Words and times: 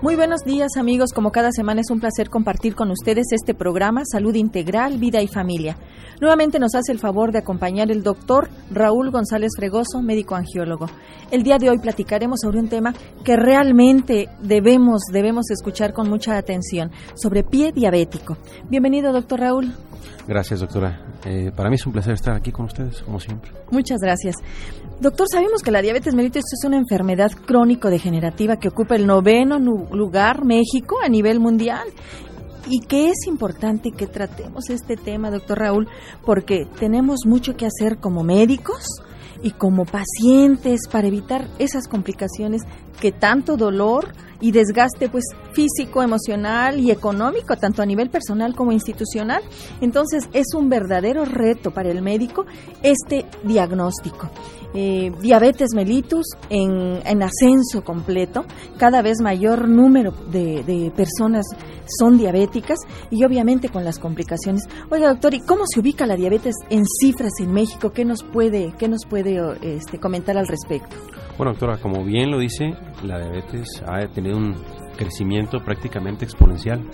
Muy 0.00 0.14
buenos 0.14 0.44
días 0.44 0.76
amigos, 0.78 1.12
como 1.12 1.32
cada 1.32 1.50
semana 1.50 1.80
es 1.80 1.90
un 1.90 1.98
placer 1.98 2.30
compartir 2.30 2.76
con 2.76 2.92
ustedes 2.92 3.32
este 3.32 3.52
programa 3.52 4.02
Salud 4.04 4.32
Integral, 4.36 4.96
Vida 4.98 5.22
y 5.22 5.26
Familia. 5.26 5.76
Nuevamente 6.20 6.60
nos 6.60 6.76
hace 6.76 6.92
el 6.92 7.00
favor 7.00 7.32
de 7.32 7.40
acompañar 7.40 7.90
el 7.90 8.04
doctor 8.04 8.48
Raúl 8.70 9.10
González 9.10 9.50
Fregoso, 9.56 10.00
médico 10.00 10.36
angiólogo. 10.36 10.86
El 11.32 11.42
día 11.42 11.58
de 11.58 11.70
hoy 11.70 11.78
platicaremos 11.78 12.38
sobre 12.40 12.60
un 12.60 12.68
tema 12.68 12.94
que 13.24 13.34
realmente 13.34 14.28
debemos, 14.40 15.02
debemos 15.12 15.50
escuchar 15.50 15.92
con 15.92 16.08
mucha 16.08 16.38
atención, 16.38 16.92
sobre 17.16 17.42
pie 17.42 17.72
diabético. 17.72 18.36
Bienvenido 18.70 19.12
doctor 19.12 19.40
Raúl. 19.40 19.74
Gracias 20.28 20.60
doctora. 20.60 21.00
Eh, 21.24 21.50
para 21.56 21.70
mí 21.70 21.74
es 21.74 21.86
un 21.86 21.92
placer 21.92 22.14
estar 22.14 22.36
aquí 22.36 22.52
con 22.52 22.66
ustedes, 22.66 23.02
como 23.02 23.18
siempre. 23.18 23.50
Muchas 23.72 23.98
gracias. 24.00 24.36
Doctor, 25.00 25.28
sabemos 25.30 25.62
que 25.62 25.70
la 25.70 25.80
diabetes 25.80 26.12
mellitus 26.12 26.42
es 26.52 26.64
una 26.66 26.76
enfermedad 26.76 27.30
crónico-degenerativa 27.30 28.56
que 28.56 28.66
ocupa 28.66 28.96
el 28.96 29.06
noveno 29.06 29.60
lugar 29.60 30.44
México 30.44 30.96
a 31.00 31.08
nivel 31.08 31.38
mundial 31.38 31.86
y 32.68 32.80
que 32.80 33.10
es 33.10 33.28
importante 33.28 33.92
que 33.92 34.08
tratemos 34.08 34.70
este 34.70 34.96
tema, 34.96 35.30
doctor 35.30 35.60
Raúl, 35.60 35.86
porque 36.26 36.66
tenemos 36.80 37.20
mucho 37.26 37.56
que 37.56 37.64
hacer 37.64 37.98
como 37.98 38.24
médicos 38.24 38.86
y 39.40 39.52
como 39.52 39.84
pacientes 39.84 40.80
para 40.90 41.06
evitar 41.06 41.46
esas 41.60 41.86
complicaciones 41.86 42.62
que 43.00 43.12
tanto 43.12 43.56
dolor 43.56 44.12
y 44.40 44.50
desgaste 44.50 45.08
pues 45.08 45.24
físico, 45.52 46.02
emocional 46.02 46.80
y 46.80 46.90
económico, 46.90 47.56
tanto 47.56 47.82
a 47.82 47.86
nivel 47.86 48.10
personal 48.10 48.56
como 48.56 48.72
institucional. 48.72 49.44
Entonces 49.80 50.28
es 50.32 50.54
un 50.54 50.68
verdadero 50.68 51.24
reto 51.24 51.70
para 51.70 51.88
el 51.88 52.02
médico 52.02 52.46
este 52.82 53.26
diagnóstico. 53.44 54.28
Eh, 54.74 55.10
diabetes 55.22 55.70
mellitus 55.74 56.26
en, 56.50 57.00
en, 57.06 57.22
ascenso 57.22 57.82
completo, 57.82 58.44
cada 58.76 59.00
vez 59.00 59.18
mayor 59.22 59.66
número 59.66 60.12
de, 60.30 60.62
de, 60.62 60.90
personas 60.90 61.46
son 61.98 62.18
diabéticas 62.18 62.78
y 63.10 63.24
obviamente 63.24 63.70
con 63.70 63.82
las 63.82 63.98
complicaciones. 63.98 64.64
Oiga, 64.90 65.08
doctor, 65.08 65.32
¿y 65.32 65.40
cómo 65.40 65.64
se 65.66 65.80
ubica 65.80 66.06
la 66.06 66.16
diabetes 66.16 66.54
en 66.68 66.84
cifras 66.84 67.32
en 67.40 67.52
México? 67.52 67.92
¿Qué 67.92 68.04
nos 68.04 68.22
puede, 68.22 68.74
qué 68.78 68.88
nos 68.88 69.06
puede 69.06 69.40
este, 69.62 69.98
comentar 69.98 70.36
al 70.36 70.46
respecto? 70.46 70.96
Bueno, 71.38 71.52
doctora, 71.52 71.78
como 71.78 72.04
bien 72.04 72.30
lo 72.30 72.38
dice, 72.38 72.74
la 73.04 73.18
diabetes 73.20 73.82
ha 73.86 74.06
tenido 74.08 74.36
un 74.36 74.54
crecimiento 74.98 75.60
prácticamente 75.64 76.26
exponencial. 76.26 76.84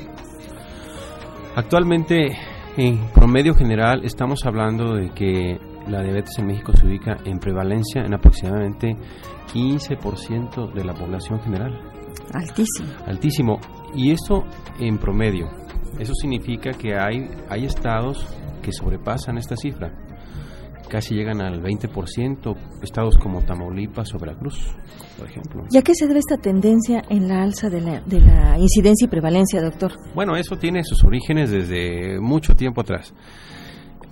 Actualmente, 1.56 2.36
en 2.76 3.06
promedio 3.12 3.54
general, 3.54 4.04
estamos 4.04 4.44
hablando 4.44 4.94
de 4.94 5.10
que 5.10 5.58
la 5.88 6.02
diabetes 6.02 6.38
en 6.38 6.46
México 6.46 6.72
se 6.72 6.86
ubica 6.86 7.18
en 7.24 7.38
prevalencia 7.38 8.04
en 8.04 8.14
aproximadamente 8.14 8.96
15% 9.52 10.72
de 10.72 10.84
la 10.84 10.94
población 10.94 11.40
general. 11.40 11.78
Altísimo. 12.32 12.88
Altísimo. 13.06 13.60
Y 13.94 14.10
eso 14.12 14.44
en 14.78 14.98
promedio. 14.98 15.50
Eso 15.98 16.12
significa 16.14 16.72
que 16.72 16.96
hay, 16.96 17.28
hay 17.48 17.64
estados 17.64 18.26
que 18.62 18.72
sobrepasan 18.72 19.38
esta 19.38 19.56
cifra. 19.56 19.92
Casi 20.88 21.14
llegan 21.14 21.40
al 21.40 21.62
20%, 21.62 22.56
estados 22.82 23.16
como 23.16 23.42
Tamaulipas 23.42 24.14
o 24.14 24.18
Veracruz, 24.18 24.58
por 25.18 25.28
ejemplo. 25.28 25.64
¿Y 25.70 25.78
a 25.78 25.82
qué 25.82 25.92
se 25.94 26.06
debe 26.06 26.20
esta 26.20 26.36
tendencia 26.36 27.02
en 27.08 27.26
la 27.28 27.42
alza 27.42 27.70
de 27.70 27.80
la, 27.80 28.00
de 28.00 28.20
la 28.20 28.58
incidencia 28.58 29.06
y 29.06 29.08
prevalencia, 29.08 29.62
doctor? 29.62 29.92
Bueno, 30.14 30.36
eso 30.36 30.56
tiene 30.56 30.84
sus 30.84 31.02
orígenes 31.04 31.50
desde 31.50 32.20
mucho 32.20 32.54
tiempo 32.54 32.82
atrás. 32.82 33.14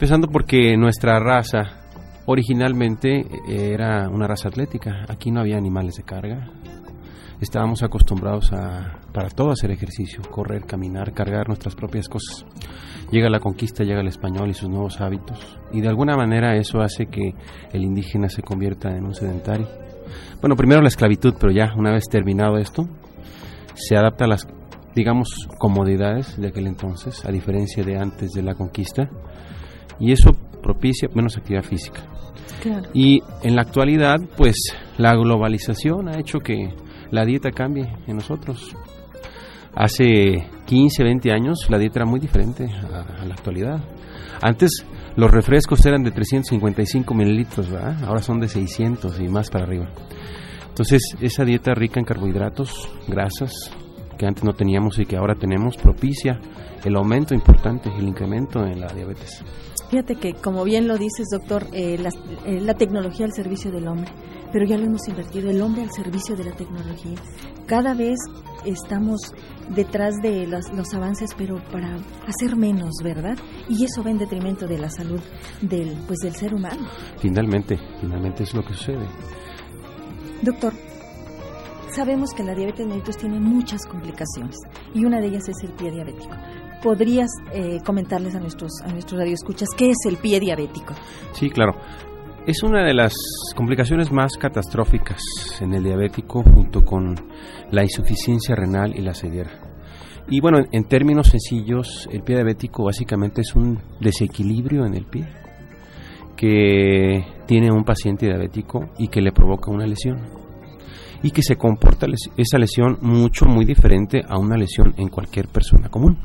Empezando 0.03 0.27
porque 0.27 0.77
nuestra 0.77 1.21
raza 1.21 1.79
originalmente 2.27 3.25
era 3.47 4.09
una 4.09 4.27
raza 4.27 4.49
atlética. 4.49 5.07
Aquí 5.09 5.31
no 5.31 5.39
había 5.39 5.57
animales 5.57 5.95
de 5.95 6.03
carga. 6.03 6.51
Estábamos 7.41 7.85
acostumbrados 7.85 8.53
a, 8.53 8.99
para 9.13 9.29
todo, 9.29 9.53
hacer 9.53 9.71
ejercicio, 9.71 10.21
correr, 10.29 10.65
caminar, 10.65 11.13
cargar 11.15 11.47
nuestras 11.47 11.77
propias 11.77 12.09
cosas. 12.09 12.45
Llega 13.13 13.31
la 13.31 13.39
conquista, 13.39 13.85
llega 13.85 14.01
el 14.01 14.09
español 14.09 14.51
y 14.51 14.55
sus 14.55 14.69
nuevos 14.69 15.01
hábitos. 15.01 15.39
Y 15.73 15.81
de 15.81 15.89
alguna 15.91 16.17
manera 16.17 16.57
eso 16.57 16.81
hace 16.81 17.07
que 17.07 17.37
el 17.73 17.85
indígena 17.85 18.29
se 18.29 18.43
convierta 18.43 18.91
en 18.91 19.05
un 19.05 19.15
sedentario. 19.15 19.69
Bueno, 20.41 20.57
primero 20.57 20.83
la 20.83 20.89
esclavitud, 20.89 21.35
pero 21.39 21.53
ya 21.53 21.75
una 21.77 21.93
vez 21.93 22.09
terminado 22.11 22.59
esto, 22.59 22.89
se 23.75 23.97
adapta 23.97 24.25
a 24.25 24.29
las, 24.29 24.49
digamos, 24.97 25.29
comodidades 25.61 26.37
de 26.41 26.49
aquel 26.49 26.67
entonces, 26.67 27.25
a 27.25 27.31
diferencia 27.31 27.85
de 27.85 27.99
antes 27.99 28.33
de 28.33 28.43
la 28.43 28.55
conquista 28.55 29.09
y 29.99 30.13
eso 30.13 30.31
propicia 30.63 31.09
menos 31.15 31.37
actividad 31.37 31.65
física. 31.65 32.03
Y 32.95 33.21
en 33.43 33.57
la 33.57 33.63
actualidad, 33.63 34.19
pues 34.37 34.57
la 34.97 35.15
globalización 35.15 36.09
ha 36.09 36.19
hecho 36.19 36.39
que 36.39 36.75
la 37.11 37.25
dieta 37.25 37.51
cambie 37.51 37.89
en 38.07 38.17
nosotros. 38.17 38.75
Hace 39.75 40.47
15, 40.67 41.03
20 41.03 41.33
años 41.33 41.67
la 41.69 41.79
dieta 41.79 42.01
era 42.01 42.07
muy 42.07 42.21
diferente 42.21 42.65
a, 42.65 43.25
la 43.25 43.35
actualidad. 43.35 43.83
Antes 44.41 44.85
los 45.17 45.31
refrescos 45.31 45.85
eran 45.87 46.03
de 46.03 46.11
355 46.11 47.15
mililitros, 47.15 47.71
¿verdad? 47.71 48.05
ahora 48.05 48.23
son 48.23 48.39
de 48.39 48.49
600 48.49 49.19
y 49.21 49.29
más 49.29 49.51
para 49.51 49.65
arriba. 49.65 49.89
Entonces 50.69 51.03
esa 51.21 51.45
dieta 51.45 51.75
rica 51.75 52.01
en 52.01 52.07
carbohidratos, 52.07 52.91
grasas, 53.09 53.53
que 54.19 54.27
antes 54.27 54.45
no 54.45 54.53
teníamos 54.53 54.99
y 54.99 55.05
que 55.05 55.17
ahora 55.17 55.35
tenemos, 55.35 55.77
propicia 55.77 56.39
el 56.85 56.97
aumento 56.97 57.35
importante, 57.35 57.91
el 57.99 58.09
incremento 58.09 58.65
en 58.65 58.81
la 58.81 58.89
diabetes. 58.89 59.45
Fíjate 59.93 60.15
que, 60.15 60.33
como 60.33 60.65
bien 60.65 60.89
lo 60.89 60.97
dices, 60.97 61.29
doctor, 61.31 61.67
eh, 61.71 61.99
eh, 62.47 62.61
la, 62.63 62.73
tecnología 62.73 63.27
al 63.27 63.35
servicio 63.35 63.71
del 63.71 63.87
hombre, 63.89 64.11
pero 64.51 64.65
ya 64.65 64.79
lo 64.79 64.87
hemos 64.87 65.07
invertido, 65.07 65.51
el 65.51 65.61
hombre 65.61 65.83
al 65.83 65.93
servicio 65.93 66.35
de 66.35 66.45
la 66.45 66.53
tecnología. 66.53 67.19
Cada 67.67 67.93
vez 67.93 68.19
estamos 68.65 69.35
detrás 69.69 70.15
de 70.23 70.47
los, 70.47 70.73
los 70.73 70.95
avances, 70.95 71.35
pero 71.37 71.63
para 71.71 71.99
hacer 72.27 72.57
menos, 72.57 72.95
¿verdad? 73.05 73.37
Y 73.69 73.85
eso 73.85 74.03
va 74.03 74.11
en 74.13 74.17
detrimento 74.17 74.67
de 74.67 74.79
la 74.79 74.89
salud 74.89 75.21
del, 75.61 75.95
pues, 76.07 76.21
del 76.21 76.37
ser 76.37 76.55
humano. 76.55 76.89
Finalmente, 77.19 77.79
finalmente 78.01 78.45
es 78.45 78.55
lo 78.55 78.63
que 78.65 78.73
sucede. 78.73 79.07
Doctor, 80.41 80.73
sabemos 81.95 82.33
que 82.33 82.45
la 82.45 82.55
diabetes 82.55 82.87
mellitus 82.87 83.19
tiene 83.19 83.39
muchas 83.39 83.85
complicaciones 83.85 84.57
y 84.95 85.05
una 85.05 85.21
de 85.21 85.27
ellas 85.27 85.51
es 85.51 85.63
el 85.65 85.73
pie 85.75 85.91
diabético. 85.91 86.35
¿Podrías 86.83 87.31
eh, 87.53 87.79
comentarles 87.85 88.35
a 88.35 88.41
nuestros, 88.41 88.81
a 88.83 88.89
nuestros 88.89 89.21
radioescuchas 89.21 89.69
qué 89.77 89.91
es 89.91 89.99
el 90.09 90.17
pie 90.17 90.41
diabético? 90.41 90.95
Sí, 91.33 91.49
claro. 91.49 91.75
Es 92.45 92.65
una 92.65 92.85
de 92.85 92.93
las 92.93 93.15
complicaciones 93.55 94.11
más 94.11 94.37
catastróficas 94.37 95.21
en 95.61 95.75
el 95.75 95.85
diabético 95.85 96.43
junto 96.43 96.85
con 96.85 97.15
la 97.71 97.85
insuficiencia 97.85 98.57
renal 98.57 98.99
y 98.99 99.01
la 99.01 99.15
ceguera. 99.15 99.53
Y 100.29 100.41
bueno, 100.41 100.59
en 100.73 100.85
términos 100.85 101.29
sencillos, 101.29 102.09
el 102.11 102.23
pie 102.23 102.35
diabético 102.35 102.85
básicamente 102.85 103.43
es 103.43 103.55
un 103.55 103.79
desequilibrio 104.01 104.85
en 104.85 104.95
el 104.95 105.05
pie 105.05 105.29
que 106.37 107.25
tiene 107.47 107.71
un 107.71 107.85
paciente 107.85 108.27
diabético 108.27 108.91
y 108.99 109.07
que 109.07 109.21
le 109.21 109.31
provoca 109.31 109.71
una 109.71 109.87
lesión 109.87 110.21
y 111.23 111.31
que 111.31 111.43
se 111.43 111.55
comporta 111.55 112.07
esa 112.37 112.59
lesión 112.59 112.99
mucho 113.03 113.47
muy 113.47 113.65
diferente 113.65 114.23
a 114.29 114.37
una 114.37 114.57
lesión 114.57 114.95
en 114.97 115.09
cualquier 115.09 115.47
persona 115.47 115.89
común 115.89 116.19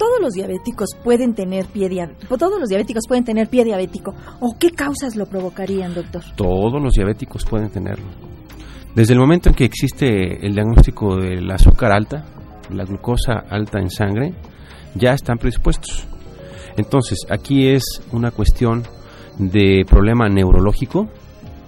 todos 0.00 0.18
los 0.18 0.32
diabéticos 0.32 0.96
pueden 1.04 1.34
tener 1.34 1.66
pie 1.66 1.90
diabético, 1.90 2.38
todos 2.38 2.58
los 2.58 2.70
diabéticos 2.70 3.04
pueden 3.06 3.22
tener 3.22 3.48
pie 3.48 3.64
diabético 3.64 4.14
o 4.40 4.56
qué 4.58 4.70
causas 4.70 5.14
lo 5.14 5.26
provocarían, 5.26 5.92
doctor? 5.92 6.22
Todos 6.36 6.82
los 6.82 6.94
diabéticos 6.94 7.44
pueden 7.44 7.68
tenerlo. 7.68 8.06
Desde 8.94 9.12
el 9.12 9.20
momento 9.20 9.50
en 9.50 9.54
que 9.54 9.66
existe 9.66 10.46
el 10.46 10.54
diagnóstico 10.54 11.16
del 11.16 11.50
azúcar 11.50 11.92
alta, 11.92 12.24
la 12.70 12.84
glucosa 12.84 13.44
alta 13.50 13.78
en 13.78 13.90
sangre, 13.90 14.32
ya 14.94 15.12
están 15.12 15.36
predispuestos. 15.36 16.06
Entonces, 16.78 17.18
aquí 17.28 17.68
es 17.68 17.84
una 18.10 18.30
cuestión 18.30 18.84
de 19.36 19.84
problema 19.86 20.30
neurológico, 20.30 21.10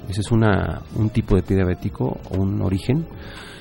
ese 0.09 0.22
es 0.22 0.32
una, 0.32 0.81
un 0.97 1.10
tipo 1.10 1.37
de 1.37 1.43
pie 1.43 1.56
diabético 1.56 2.19
o 2.31 2.41
un 2.41 2.62
origen 2.62 3.06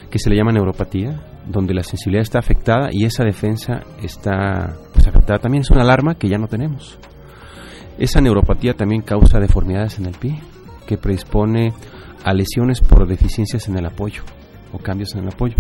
que 0.10 0.18
se 0.18 0.30
le 0.30 0.38
llama 0.38 0.54
neuropatía, 0.54 1.20
donde 1.48 1.74
la 1.74 1.84
sensibilidad 1.84 2.24
está 2.24 2.40
afectada 2.40 2.90
y 2.92 3.06
esa 3.06 3.24
defensa 3.24 3.82
está 4.02 4.76
pues, 4.94 5.08
afectada. 5.08 5.40
También 5.40 5.62
es 5.62 5.72
una 5.72 5.82
alarma 5.82 6.16
que 6.16 6.30
ya 6.30 6.38
no 6.38 6.48
tenemos. 6.48 6.98
Esa 7.98 8.22
neuropatía 8.22 8.74
también 8.74 9.02
causa 9.02 9.40
deformidades 9.40 10.00
en 10.00 10.06
el 10.06 10.16
pie, 10.16 10.40
que 10.88 10.98
predispone 10.98 11.74
a 12.24 12.34
lesiones 12.34 12.82
por 12.82 13.08
deficiencias 13.08 13.68
en 13.68 13.78
el 13.78 13.86
apoyo 13.86 14.24
o 14.74 14.78
cambios 14.78 15.14
en 15.14 15.24
el 15.24 15.30
apoyo. 15.30 15.58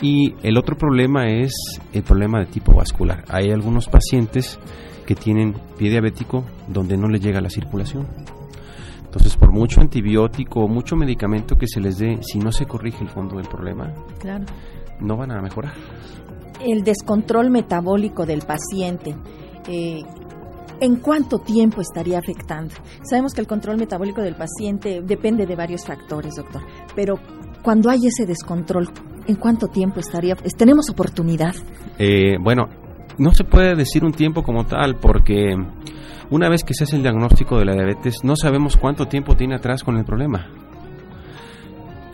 Y 0.00 0.34
el 0.42 0.58
otro 0.58 0.76
problema 0.76 1.26
es 1.28 1.54
el 1.92 2.02
problema 2.02 2.40
de 2.40 2.46
tipo 2.46 2.74
vascular. 2.74 3.24
Hay 3.28 3.50
algunos 3.50 3.88
pacientes 3.88 4.58
que 5.06 5.14
tienen 5.14 5.54
pie 5.78 5.90
diabético 5.90 6.44
donde 6.68 6.96
no 6.96 7.08
les 7.08 7.22
llega 7.22 7.40
la 7.40 7.48
circulación. 7.48 8.06
Entonces, 9.04 9.36
por 9.36 9.50
mucho 9.52 9.80
antibiótico 9.80 10.60
o 10.60 10.68
mucho 10.68 10.94
medicamento 10.94 11.56
que 11.56 11.66
se 11.66 11.80
les 11.80 11.96
dé, 11.96 12.18
si 12.20 12.38
no 12.38 12.52
se 12.52 12.66
corrige 12.66 13.02
el 13.02 13.08
fondo 13.08 13.36
del 13.36 13.48
problema, 13.48 13.94
no 15.00 15.16
van 15.16 15.30
a 15.32 15.40
mejorar. 15.40 15.72
El 16.60 16.82
descontrol 16.84 17.50
metabólico 17.50 18.26
del 18.26 18.42
paciente. 18.42 19.14
Eh, 19.68 20.02
¿En 20.80 20.96
cuánto 20.96 21.38
tiempo 21.38 21.80
estaría 21.80 22.18
afectando? 22.18 22.74
Sabemos 23.08 23.32
que 23.32 23.40
el 23.40 23.46
control 23.46 23.78
metabólico 23.78 24.20
del 24.20 24.34
paciente 24.34 25.00
depende 25.02 25.46
de 25.46 25.56
varios 25.56 25.86
factores, 25.86 26.34
doctor, 26.34 26.62
pero 26.94 27.18
cuando 27.62 27.88
hay 27.88 28.06
ese 28.06 28.26
descontrol, 28.26 28.90
¿En 29.26 29.36
cuánto 29.36 29.66
tiempo 29.68 29.98
estaría? 29.98 30.36
¿Tenemos 30.56 30.88
oportunidad? 30.88 31.54
Eh, 31.98 32.36
bueno, 32.40 32.68
no 33.18 33.32
se 33.32 33.44
puede 33.44 33.74
decir 33.74 34.04
un 34.04 34.12
tiempo 34.12 34.42
como 34.42 34.64
tal 34.66 34.96
porque 35.00 35.56
una 36.30 36.48
vez 36.48 36.62
que 36.62 36.74
se 36.74 36.84
hace 36.84 36.96
el 36.96 37.02
diagnóstico 37.02 37.58
de 37.58 37.64
la 37.64 37.74
diabetes 37.74 38.22
no 38.22 38.36
sabemos 38.36 38.76
cuánto 38.76 39.06
tiempo 39.06 39.34
tiene 39.34 39.56
atrás 39.56 39.82
con 39.82 39.96
el 39.96 40.04
problema. 40.04 40.46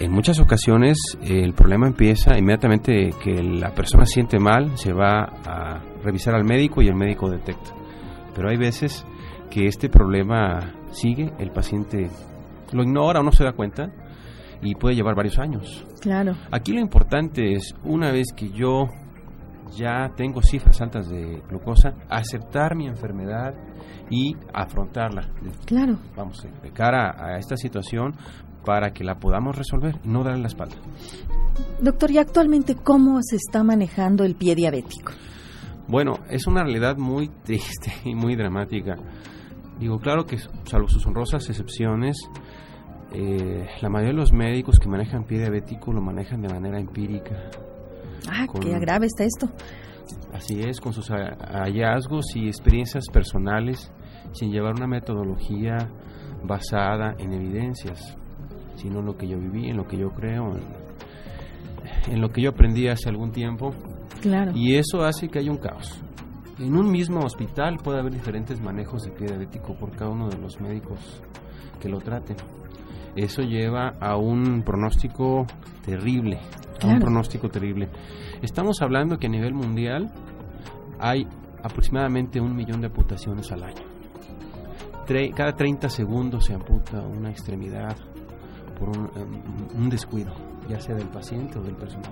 En 0.02 0.10
muchas 0.10 0.40
ocasiones 0.40 0.98
el 1.22 1.52
problema 1.52 1.86
empieza 1.86 2.36
inmediatamente 2.36 3.10
que 3.22 3.40
la 3.40 3.72
persona 3.72 4.04
siente 4.04 4.40
mal, 4.40 4.76
se 4.76 4.92
va 4.92 5.22
a 5.46 5.80
revisar 6.02 6.34
al 6.34 6.42
médico 6.42 6.82
y 6.82 6.88
el 6.88 6.96
médico 6.96 7.30
detecta. 7.30 7.70
Pero 8.34 8.48
hay 8.48 8.56
veces 8.56 9.06
que 9.48 9.68
este 9.68 9.88
problema 9.88 10.58
sigue, 10.90 11.32
el 11.38 11.52
paciente 11.52 12.10
lo 12.72 12.82
ignora 12.82 13.20
o 13.20 13.22
no 13.22 13.30
se 13.30 13.44
da 13.44 13.52
cuenta 13.52 13.92
y 14.60 14.74
puede 14.74 14.96
llevar 14.96 15.14
varios 15.14 15.38
años. 15.38 15.86
Claro. 16.00 16.32
Aquí 16.50 16.72
lo 16.72 16.80
importante 16.80 17.52
es, 17.52 17.72
una 17.84 18.10
vez 18.10 18.32
que 18.34 18.50
yo 18.50 18.88
ya 19.76 20.10
tengo 20.16 20.42
cifras 20.42 20.80
altas 20.80 21.08
de 21.08 21.40
glucosa, 21.48 21.94
aceptar 22.08 22.74
mi 22.74 22.88
enfermedad 22.88 23.54
y 24.10 24.34
afrontarla. 24.52 25.28
Claro. 25.64 25.96
Vamos, 26.16 26.44
de 26.60 26.72
cara 26.72 27.14
a 27.16 27.38
esta 27.38 27.56
situación 27.56 28.16
para 28.64 28.92
que 28.92 29.04
la 29.04 29.16
podamos 29.16 29.56
resolver 29.56 29.98
no 30.04 30.22
darle 30.22 30.42
la 30.42 30.48
espalda. 30.48 30.76
Doctor, 31.80 32.10
¿y 32.10 32.18
actualmente 32.18 32.76
cómo 32.76 33.18
se 33.22 33.36
está 33.36 33.62
manejando 33.62 34.24
el 34.24 34.34
pie 34.34 34.54
diabético? 34.54 35.12
Bueno, 35.88 36.20
es 36.30 36.46
una 36.46 36.62
realidad 36.62 36.96
muy 36.96 37.28
triste 37.44 37.92
y 38.04 38.14
muy 38.14 38.36
dramática. 38.36 38.96
Digo, 39.78 39.98
claro 39.98 40.24
que 40.24 40.38
salvo 40.64 40.88
sus 40.88 41.04
honrosas 41.06 41.48
excepciones, 41.48 42.16
eh, 43.12 43.66
la 43.80 43.88
mayoría 43.88 44.12
de 44.12 44.20
los 44.20 44.32
médicos 44.32 44.78
que 44.78 44.88
manejan 44.88 45.24
pie 45.24 45.38
diabético 45.38 45.92
lo 45.92 46.00
manejan 46.00 46.40
de 46.40 46.48
manera 46.48 46.78
empírica. 46.78 47.50
Ah, 48.30 48.46
qué 48.60 48.78
grave 48.78 49.06
está 49.06 49.24
esto. 49.24 49.48
Así 50.32 50.60
es, 50.62 50.80
con 50.80 50.92
sus 50.92 51.10
hallazgos 51.10 52.36
y 52.36 52.46
experiencias 52.46 53.06
personales, 53.12 53.92
sin 54.32 54.50
llevar 54.50 54.74
una 54.74 54.86
metodología 54.86 55.76
basada 56.44 57.14
en 57.18 57.32
evidencias, 57.32 58.16
sino 58.76 59.00
en 59.00 59.06
lo 59.06 59.16
que 59.16 59.28
yo 59.28 59.38
viví, 59.38 59.68
en 59.68 59.76
lo 59.76 59.86
que 59.86 59.96
yo 59.96 60.10
creo, 60.10 60.56
en, 60.56 62.12
en 62.12 62.20
lo 62.20 62.30
que 62.30 62.42
yo 62.42 62.50
aprendí 62.50 62.88
hace 62.88 63.08
algún 63.08 63.32
tiempo. 63.32 63.74
Claro. 64.20 64.52
Y 64.54 64.76
eso 64.76 65.02
hace 65.04 65.28
que 65.28 65.38
haya 65.38 65.50
un 65.50 65.58
caos. 65.58 66.02
En 66.58 66.76
un 66.76 66.90
mismo 66.90 67.20
hospital 67.20 67.78
puede 67.82 67.98
haber 67.98 68.12
diferentes 68.12 68.60
manejos 68.60 69.02
de 69.02 69.10
pie 69.10 69.26
diabético 69.26 69.74
por 69.74 69.90
cada 69.96 70.10
uno 70.10 70.28
de 70.28 70.38
los 70.38 70.60
médicos 70.60 71.22
que 71.80 71.88
lo 71.88 71.98
traten. 71.98 72.36
Eso 73.16 73.42
lleva 73.42 73.94
a 74.00 74.16
un 74.16 74.62
pronóstico 74.62 75.46
terrible, 75.84 76.38
a 76.80 76.86
un 76.86 77.00
pronóstico 77.00 77.48
terrible. 77.48 77.88
Estamos 78.42 78.80
hablando 78.80 79.18
que 79.18 79.26
a 79.26 79.30
nivel 79.30 79.54
mundial 79.54 80.10
hay 80.98 81.26
aproximadamente 81.62 82.40
un 82.40 82.54
millón 82.54 82.80
de 82.80 82.86
amputaciones 82.86 83.50
al 83.52 83.64
año. 83.64 83.82
cada 85.34 85.52
30 85.52 85.88
segundos 85.88 86.46
se 86.46 86.54
amputa 86.54 87.02
una 87.02 87.30
extremidad 87.30 87.96
por 88.82 88.96
un, 88.96 89.10
un 89.76 89.88
descuido, 89.88 90.32
ya 90.68 90.80
sea 90.80 90.94
del 90.94 91.08
paciente 91.08 91.58
o 91.58 91.62
del 91.62 91.76
personal 91.76 92.10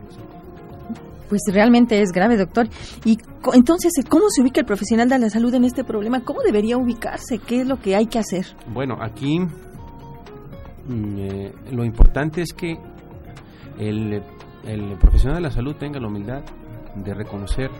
pues 1.31 1.43
realmente 1.47 2.03
es 2.03 2.11
grave, 2.11 2.37
doctor. 2.37 2.69
Y 3.05 3.17
entonces, 3.55 3.93
¿cómo 4.09 4.25
se 4.29 4.43
ubica 4.43 4.61
el 4.61 4.67
profesional 4.67 5.09
de 5.09 5.17
la 5.17 5.31
salud 5.31 5.55
en 5.55 5.65
este 5.65 5.85
problema? 5.85 6.25
¿Cómo 6.25 6.43
debería 6.43 6.77
ubicarse? 6.77 7.39
¿Qué 7.39 7.61
es 7.61 7.69
lo 7.69 7.77
que 7.77 7.95
hay 7.95 8.07
que 8.07 8.19
hacer? 8.19 8.47
Bueno, 8.67 8.97
aquí 9.01 9.39
mm, 9.39 11.19
eh, 11.19 11.53
lo 11.71 11.85
importante 11.85 12.43
es 12.43 12.53
que 12.53 12.77
el, 13.79 14.25
el 14.65 14.99
profesional 14.99 15.37
de 15.37 15.43
la 15.43 15.53
salud 15.53 15.77
tenga 15.77 16.01
la 16.01 16.09
humildad 16.09 16.43
de 16.97 17.15
reconocer 17.15 17.71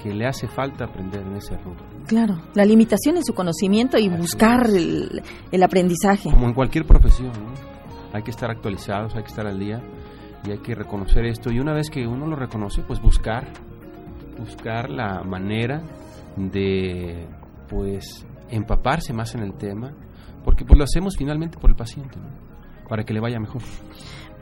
que 0.00 0.14
le 0.14 0.26
hace 0.26 0.46
falta 0.46 0.84
aprender 0.84 1.22
en 1.22 1.34
ese 1.34 1.56
rubro. 1.56 1.84
Claro, 2.06 2.40
la 2.54 2.64
limitación 2.64 3.16
en 3.16 3.24
su 3.24 3.34
conocimiento 3.34 3.98
y 3.98 4.08
buscar 4.08 4.68
el, 4.68 5.22
el, 5.50 5.62
aprendizaje. 5.64 6.30
Como 6.30 6.46
en 6.46 6.54
cualquier 6.54 6.86
profesión, 6.86 7.32
hay 8.12 8.22
que 8.22 8.30
estar 8.30 8.50
actualizados, 8.50 9.14
hay 9.14 9.22
que 9.22 9.28
estar 9.28 9.46
al 9.46 9.58
día 9.58 9.82
y 10.46 10.50
hay 10.50 10.58
que 10.58 10.74
reconocer 10.74 11.24
esto. 11.24 11.50
Y 11.50 11.60
una 11.60 11.72
vez 11.72 11.90
que 11.90 12.06
uno 12.06 12.26
lo 12.26 12.36
reconoce 12.36 12.82
pues 12.82 13.00
buscar 13.00 13.46
buscar 14.38 14.90
la 14.90 15.22
manera 15.22 15.82
de 16.36 17.26
pues 17.68 18.26
empaparse 18.50 19.12
más 19.12 19.34
en 19.34 19.42
el 19.42 19.54
tema 19.54 19.92
porque 20.44 20.64
pues 20.64 20.78
lo 20.78 20.84
hacemos 20.84 21.16
finalmente 21.16 21.58
por 21.58 21.70
el 21.70 21.76
paciente 21.76 22.18
para 22.88 23.04
que 23.04 23.14
le 23.14 23.20
vaya 23.20 23.40
mejor 23.40 23.62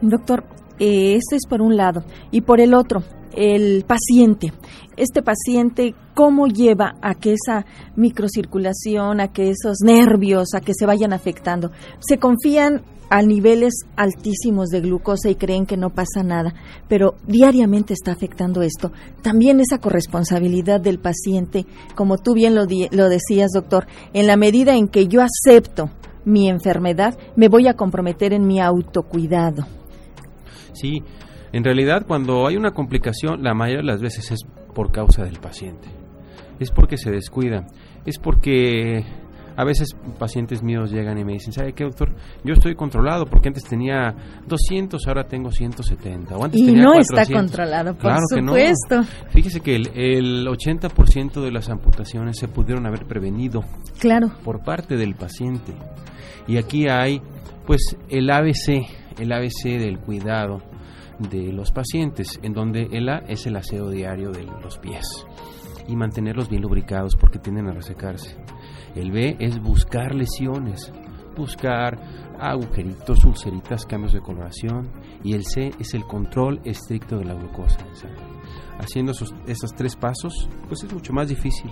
doctor 0.09 0.45
eh, 0.79 1.17
este 1.17 1.37
es 1.37 1.47
por 1.49 1.63
un 1.63 1.77
lado 1.77 2.05
y 2.31 2.41
por 2.41 2.61
el 2.61 2.75
otro 2.75 3.03
el 3.33 3.85
paciente 3.85 4.53
este 4.97 5.23
paciente 5.23 5.95
cómo 6.15 6.47
lleva 6.47 6.95
a 7.03 7.15
que 7.15 7.35
esa 7.35 7.65
microcirculación 7.97 9.21
a 9.21 9.33
que 9.33 9.51
esos 9.51 9.79
nervios 9.85 10.55
a 10.55 10.61
que 10.61 10.73
se 10.75 10.87
vayan 10.87 11.13
afectando 11.13 11.71
se 12.01 12.19
confían 12.19 12.83
a 13.11 13.23
niveles 13.23 13.75
altísimos 13.97 14.71
de 14.71 14.81
glucosa 14.81 15.31
y 15.31 15.35
creen 15.35 15.67
que 15.67 15.77
no 15.77 15.91
pasa 15.91 16.23
nada, 16.25 16.55
pero 16.89 17.15
diariamente 17.27 17.93
está 17.93 18.13
afectando 18.13 18.63
esto. 18.63 18.93
También 19.23 19.61
esa 19.61 19.79
corresponsabilidad 19.79 20.81
del 20.81 20.99
paciente, 20.99 21.67
como 21.95 22.19
tú 22.19 22.35
bien 22.35 22.55
lo, 22.55 22.67
lo 22.91 23.09
decías, 23.09 23.53
doctor, 23.53 23.87
en 24.13 24.27
la 24.27 24.37
medida 24.37 24.75
en 24.75 24.89
que 24.89 25.07
yo 25.07 25.21
acepto 25.23 25.91
mi 26.25 26.49
enfermedad, 26.49 27.17
me 27.37 27.49
voy 27.49 27.69
a 27.69 27.75
comprometer 27.75 28.33
en 28.33 28.47
mi 28.47 28.61
autocuidado. 28.61 29.67
Sí, 30.75 31.03
en 31.53 31.65
realidad 31.65 32.05
cuando 32.07 32.47
hay 32.47 32.57
una 32.57 32.73
complicación, 32.73 33.43
la 33.43 33.55
mayoría 33.55 33.83
de 33.83 33.87
las 33.87 34.01
veces 34.01 34.31
es 34.31 34.41
por 34.75 34.91
causa 34.93 35.25
del 35.25 35.39
paciente. 35.39 35.89
Es 36.59 36.71
porque 36.71 36.97
se 36.97 37.11
descuida, 37.11 37.67
es 38.05 38.19
porque 38.19 39.05
a 39.57 39.65
veces 39.65 39.89
pacientes 40.19 40.63
míos 40.63 40.91
llegan 40.91 41.19
y 41.19 41.25
me 41.25 41.35
dicen, 41.35 41.53
¿sabe 41.53 41.73
qué, 41.73 41.85
doctor? 41.85 42.15
Yo 42.45 42.55
estoy 42.55 42.75
controlado 42.75 43.25
porque 43.27 43.49
antes 43.49 43.65
tenía 43.65 44.15
200, 44.47 45.07
ahora 45.07 45.25
tengo 45.25 45.51
170. 45.51 46.37
O 46.37 46.45
antes 46.45 46.61
y 46.61 46.67
tenía 46.67 46.83
no 46.83 46.95
está 46.95 47.25
controlado, 47.27 47.95
por 47.95 48.03
claro 48.03 48.23
supuesto. 48.29 48.89
Que 48.89 48.97
no. 48.97 49.31
Fíjese 49.31 49.61
que 49.61 49.77
el, 49.77 49.91
el 49.95 50.47
80% 50.47 51.41
de 51.41 51.53
las 51.53 51.69
amputaciones 51.71 52.39
se 52.39 52.49
pudieron 52.49 52.87
haber 52.87 53.07
prevenido. 53.07 53.63
Claro. 54.01 54.33
Por 54.45 54.63
parte 54.65 54.97
del 54.97 55.15
paciente. 55.15 55.73
Y 56.47 56.57
aquí 56.57 56.89
hay, 56.89 57.23
pues, 57.67 57.97
el 58.09 58.31
ABC, 58.31 58.87
el 59.19 59.33
ABC 59.33 59.79
del 59.79 59.99
cuidado 59.99 60.63
de 61.19 61.53
los 61.53 61.71
pacientes, 61.71 62.39
en 62.43 62.53
donde 62.53 62.89
el 62.93 63.09
A 63.09 63.19
es 63.29 63.47
el 63.47 63.57
aseo 63.57 63.91
diario 63.91 64.31
de 64.31 64.45
los 64.45 64.79
pies 64.79 65.07
y 65.87 65.97
mantenerlos 65.97 66.49
bien 66.49 66.63
lubricados 66.63 67.17
porque 67.17 67.39
tienden 67.39 67.69
a 67.69 67.73
resecarse. 67.73 68.37
El 68.95 69.11
B 69.11 69.37
es 69.39 69.61
buscar 69.61 70.15
lesiones, 70.15 70.93
buscar 71.37 71.99
agujeritos, 72.39 73.25
ulceritas, 73.25 73.85
cambios 73.87 74.13
de 74.13 74.21
coloración. 74.21 74.91
Y 75.23 75.35
el 75.35 75.45
C 75.45 75.73
es 75.79 75.95
el 75.95 76.05
control 76.05 76.61
estricto 76.65 77.19
de 77.19 77.25
la 77.25 77.35
glucosa 77.35 77.79
Haciendo 78.79 79.13
esos, 79.13 79.35
esos 79.47 79.73
tres 79.75 79.97
pasos, 79.97 80.49
pues 80.69 80.83
es 80.85 80.93
mucho 80.93 81.13
más 81.13 81.29
difícil 81.29 81.71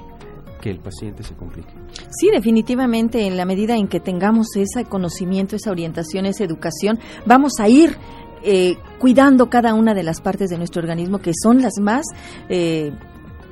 que 0.62 0.70
el 0.70 0.78
paciente 0.78 1.24
se 1.24 1.34
complique. 1.34 1.68
Sí, 2.10 2.30
definitivamente, 2.30 3.26
en 3.26 3.36
la 3.36 3.44
medida 3.44 3.76
en 3.76 3.88
que 3.88 4.00
tengamos 4.00 4.56
ese 4.56 4.84
conocimiento, 4.84 5.56
esa 5.56 5.72
orientación, 5.72 6.24
esa 6.24 6.44
educación, 6.44 7.00
vamos 7.26 7.54
a 7.58 7.68
ir 7.68 7.96
eh, 8.44 8.76
cuidando 8.98 9.50
cada 9.50 9.74
una 9.74 9.92
de 9.92 10.04
las 10.04 10.20
partes 10.20 10.50
de 10.50 10.58
nuestro 10.58 10.80
organismo 10.80 11.18
que 11.18 11.32
son 11.34 11.60
las 11.60 11.74
más 11.80 12.06
eh, 12.48 12.92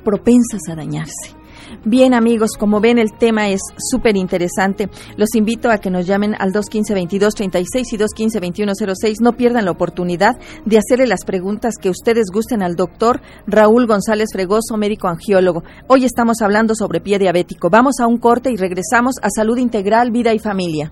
propensas 0.03 0.61
a 0.69 0.75
dañarse. 0.75 1.40
Bien 1.85 2.13
amigos, 2.13 2.51
como 2.59 2.79
ven 2.79 2.99
el 2.99 3.13
tema 3.13 3.49
es 3.49 3.61
súper 3.77 4.15
interesante. 4.15 4.89
Los 5.17 5.35
invito 5.35 5.69
a 5.69 5.79
que 5.79 5.89
nos 5.89 6.05
llamen 6.05 6.35
al 6.37 6.51
215-2236 6.51 7.93
y 7.93 7.97
215-2106. 7.97 9.15
No 9.21 9.33
pierdan 9.33 9.65
la 9.65 9.71
oportunidad 9.71 10.37
de 10.65 10.77
hacerle 10.77 11.07
las 11.07 11.25
preguntas 11.25 11.75
que 11.81 11.89
ustedes 11.89 12.27
gusten 12.31 12.61
al 12.61 12.75
doctor 12.75 13.21
Raúl 13.47 13.87
González 13.87 14.29
Fregoso, 14.31 14.77
médico 14.77 15.07
angiólogo. 15.07 15.63
Hoy 15.87 16.05
estamos 16.05 16.41
hablando 16.41 16.75
sobre 16.75 17.01
pie 17.01 17.19
diabético. 17.19 17.69
Vamos 17.69 17.99
a 17.99 18.07
un 18.07 18.17
corte 18.17 18.51
y 18.51 18.57
regresamos 18.57 19.15
a 19.21 19.29
Salud 19.29 19.57
Integral, 19.57 20.11
Vida 20.11 20.33
y 20.33 20.39
Familia. 20.39 20.91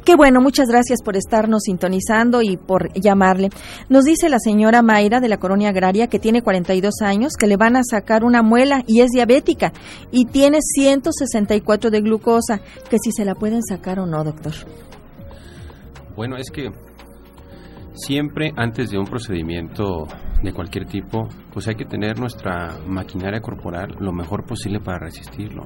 Qué 0.05 0.17
bueno, 0.17 0.43
muchas 0.43 0.69
gracias 0.69 1.01
por 1.03 1.17
estarnos 1.17 1.63
sintonizando 1.63 2.43
y 2.43 2.59
por 2.59 2.93
llamarle. 2.93 3.49
Nos 3.89 4.05
dice 4.05 4.29
la 4.29 4.39
señora 4.39 4.83
Mayra 4.83 5.21
de 5.21 5.29
la 5.29 5.39
Colonia 5.39 5.71
Agraria 5.71 6.09
que 6.09 6.19
tiene 6.19 6.43
42 6.43 7.01
años, 7.01 7.33
que 7.39 7.47
le 7.47 7.57
van 7.57 7.75
a 7.77 7.83
sacar 7.83 8.23
una 8.23 8.43
muela 8.43 8.83
y 8.87 9.01
es 9.01 9.13
diabética 9.13 9.73
y 10.11 10.27
tiene 10.27 10.59
164 10.61 11.91
de 11.91 12.01
glucosa, 12.03 12.61
que 12.91 12.99
si 12.99 13.13
se 13.13 13.25
la 13.25 13.35
pueden 13.35 13.63
sacar 13.63 13.99
o 13.99 14.05
no, 14.05 14.23
doctor. 14.23 14.53
Bueno, 16.15 16.37
es 16.37 16.51
que 16.51 16.71
siempre 17.95 18.53
antes 18.57 18.91
de 18.91 18.99
un 18.99 19.07
procedimiento 19.07 20.07
de 20.45 20.53
cualquier 20.53 20.87
tipo, 20.87 21.29
pues 21.53 21.67
hay 21.69 21.75
que 21.75 21.85
tener 21.85 22.19
nuestra 22.19 22.79
maquinaria 22.87 23.41
corporal 23.41 23.97
lo 23.99 24.13
mejor 24.13 24.45
posible 24.45 24.81
para 24.81 24.99
resistirlo. 24.99 25.65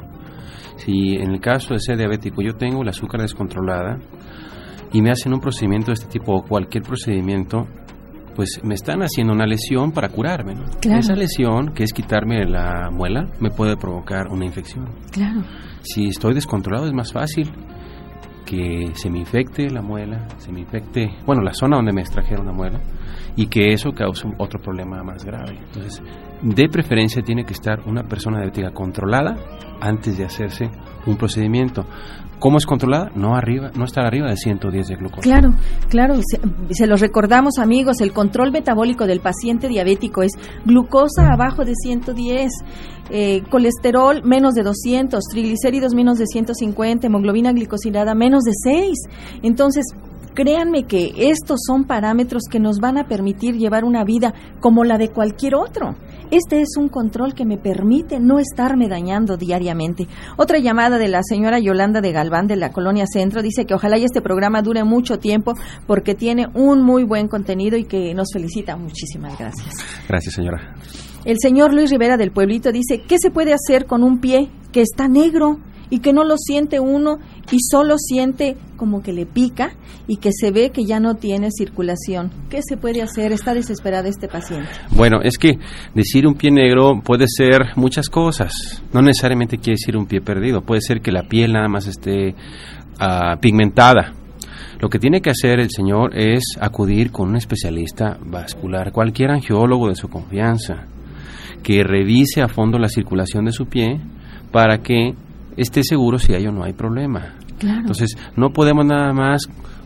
Si 0.76 1.16
en 1.16 1.32
el 1.32 1.40
caso 1.40 1.75
de 1.75 1.80
ser 1.80 1.97
diabético 1.97 2.40
yo 2.40 2.54
tengo 2.54 2.82
el 2.82 2.88
azúcar 2.88 3.20
descontrolada 3.20 3.99
y 4.92 5.02
me 5.02 5.11
hacen 5.11 5.35
un 5.35 5.40
procedimiento 5.40 5.88
de 5.88 5.94
este 5.94 6.06
tipo 6.06 6.35
o 6.35 6.42
cualquier 6.42 6.85
procedimiento, 6.85 7.66
pues 8.37 8.61
me 8.62 8.75
están 8.75 9.00
haciendo 9.02 9.32
una 9.32 9.47
lesión 9.47 9.90
para 9.90 10.08
curarme. 10.08 10.54
Esa 10.82 11.14
lesión, 11.14 11.75
que 11.75 11.82
es 11.82 11.92
quitarme 11.92 12.44
la 12.44 12.88
muela, 12.90 13.26
me 13.40 13.50
puede 13.50 13.76
provocar 13.76 14.28
una 14.28 14.47
infección. 14.47 14.87
Claro. 15.11 15.42
Si 15.82 16.06
estoy 16.06 16.35
descontrolado 16.35 16.87
es 16.87 16.92
más 16.92 17.12
fácil 17.12 17.50
que 18.49 18.93
se 18.95 19.11
me 19.11 19.19
infecte 19.19 19.69
la 19.69 19.83
muela, 19.83 20.26
se 20.38 20.50
me 20.50 20.61
infecte, 20.61 21.11
bueno, 21.26 21.43
la 21.43 21.52
zona 21.52 21.76
donde 21.76 21.93
me 21.93 22.00
extrajeron 22.00 22.47
la 22.47 22.52
muela, 22.52 22.81
y 23.37 23.47
que 23.47 23.75
eso 23.75 23.93
cause 23.93 24.26
otro 24.38 24.59
problema 24.59 25.02
más 25.02 25.23
grave. 25.23 25.59
Entonces, 25.67 26.02
de 26.40 26.69
preferencia 26.69 27.21
tiene 27.23 27.45
que 27.45 27.52
estar 27.52 27.81
una 27.87 28.05
persona 28.05 28.38
diabética 28.38 28.71
controlada 28.71 29.37
antes 29.80 30.18
de 30.18 30.25
hacerse 30.25 30.70
un 31.06 31.16
procedimiento. 31.16 31.87
¿Cómo 32.38 32.58
es 32.58 32.66
controlada? 32.66 33.11
No 33.16 33.35
arriba, 33.35 33.73
no 33.75 33.85
estar 33.85 34.06
arriba 34.06 34.28
de 34.30 34.37
110 34.37 34.87
de 34.87 34.94
glucosa. 34.94 35.23
Claro, 35.23 35.54
claro, 35.88 36.14
se, 36.70 36.87
los 36.87 37.00
recordamos 37.00 37.58
amigos, 37.58 38.00
el 38.00 38.12
control 38.12 38.52
metabólico 38.52 39.06
del 39.06 39.20
paciente 39.20 39.66
diabético 39.66 40.23
es 40.23 40.32
glucosa 40.64 41.32
abajo 41.32 41.64
de 41.64 41.75
110, 41.75 42.50
eh, 43.11 43.42
colesterol 43.50 44.23
menos 44.23 44.54
de 44.54 44.62
200, 44.62 45.25
triglicéridos 45.25 45.94
menos 45.94 46.18
de 46.18 46.26
150, 46.26 47.08
hemoglobina 47.08 47.52
glicosilada 47.52 48.14
menos 48.14 48.44
de 48.44 48.52
6. 48.54 48.92
Entonces, 49.42 49.85
créanme 50.35 50.85
que 50.85 51.12
estos 51.16 51.58
son 51.66 51.85
parámetros 51.85 52.44
que 52.49 52.61
nos 52.61 52.78
van 52.78 52.99
a 52.99 53.08
permitir 53.08 53.56
llevar 53.56 53.85
una 53.85 54.04
vida 54.04 54.32
como 54.61 54.85
la 54.85 54.97
de 54.97 55.08
cualquier 55.08 55.56
otro. 55.56 55.97
Este 56.30 56.61
es 56.61 56.76
un 56.76 56.88
control 56.88 57.32
que 57.32 57.47
me 57.47 57.56
permite 57.56 58.20
no 58.20 58.38
estarme 58.38 58.87
dañando 58.87 59.38
diariamente. 59.38 60.06
Otra 60.37 60.58
llamada 60.58 60.99
de 60.99 61.08
la 61.08 61.23
señora 61.23 61.58
Yolanda 61.58 62.02
de 62.02 62.12
Galván 62.12 62.47
de 62.47 62.56
la 62.56 62.70
Colonia 62.70 63.06
Centro 63.11 63.42
dice 63.42 63.64
que 63.64 63.73
ojalá 63.73 63.97
y 63.97 64.04
este 64.04 64.20
programa 64.20 64.61
dure 64.61 64.85
mucho 64.85 65.18
tiempo 65.18 65.54
porque 65.87 66.14
tiene 66.14 66.47
un 66.52 66.82
muy 66.82 67.04
buen 67.04 67.28
contenido 67.28 67.78
y 67.78 67.85
que 67.85 68.12
nos 68.12 68.28
felicita. 68.30 68.76
Muchísimas 68.76 69.38
gracias. 69.38 69.75
Gracias, 70.06 70.35
señora. 70.35 70.75
El 71.25 71.37
señor 71.40 71.73
Luis 71.73 71.90
Rivera 71.90 72.18
del 72.18 72.30
Pueblito 72.30 72.73
dice, 72.73 73.02
¿qué 73.08 73.16
se 73.18 73.30
puede 73.30 73.54
hacer 73.54 73.87
con 73.87 74.02
un 74.02 74.20
pie 74.20 74.50
que 74.70 74.82
está 74.82 75.08
negro? 75.08 75.61
y 75.90 76.00
que 76.00 76.12
no 76.12 76.25
lo 76.25 76.37
siente 76.37 76.80
uno 76.80 77.18
y 77.50 77.59
solo 77.61 77.97
siente 77.99 78.57
como 78.76 79.02
que 79.02 79.12
le 79.12 79.26
pica 79.26 79.73
y 80.07 80.17
que 80.17 80.31
se 80.33 80.50
ve 80.50 80.71
que 80.71 80.85
ya 80.85 81.00
no 81.00 81.14
tiene 81.14 81.50
circulación. 81.50 82.31
¿Qué 82.50 82.61
se 82.62 82.76
puede 82.76 83.02
hacer? 83.02 83.33
Está 83.33 83.55
desesperado 83.55 84.09
este 84.09 84.28
paciente. 84.28 84.69
Bueno, 84.90 85.21
es 85.23 85.38
que 85.38 85.59
decir 85.95 86.26
un 86.26 86.35
pie 86.35 86.50
negro 86.50 87.00
puede 87.02 87.26
ser 87.28 87.76
muchas 87.76 88.09
cosas. 88.09 88.52
No 88.93 89.02
necesariamente 89.02 89.59
quiere 89.59 89.76
decir 89.81 89.97
un 89.97 90.07
pie 90.07 90.21
perdido. 90.21 90.62
Puede 90.62 90.81
ser 90.81 91.00
que 91.00 91.12
la 91.12 91.23
piel 91.23 91.52
nada 91.52 91.69
más 91.69 91.87
esté 91.87 92.35
uh, 93.00 93.38
pigmentada. 93.40 94.12
Lo 94.81 94.88
que 94.88 94.99
tiene 94.99 95.21
que 95.21 95.31
hacer 95.31 95.59
el 95.59 95.71
señor 95.71 96.17
es 96.17 96.57
acudir 96.61 97.11
con 97.11 97.31
un 97.31 97.37
especialista 97.37 98.17
vascular, 98.25 98.93
cualquier 98.93 99.33
angiólogo 99.33 99.88
de 99.88 99.97
su 99.97 100.09
confianza, 100.09 100.87
que 101.64 101.83
revise 101.83 102.43
a 102.43 102.49
fondo 102.49 102.78
la 102.78 102.88
circulación 102.88 103.47
de 103.47 103.52
su 103.52 103.67
pie 103.67 104.00
para 104.52 104.78
que 104.78 105.14
esté 105.59 105.83
seguro 105.83 106.19
si 106.19 106.35
hay 106.35 106.47
o 106.47 106.53
no 106.53 106.65
hay 106.65 106.73
problema. 106.73 107.35
Entonces, 107.61 108.17
no 108.37 108.50
podemos 108.50 108.87
nada 108.87 109.12
más 109.12 109.43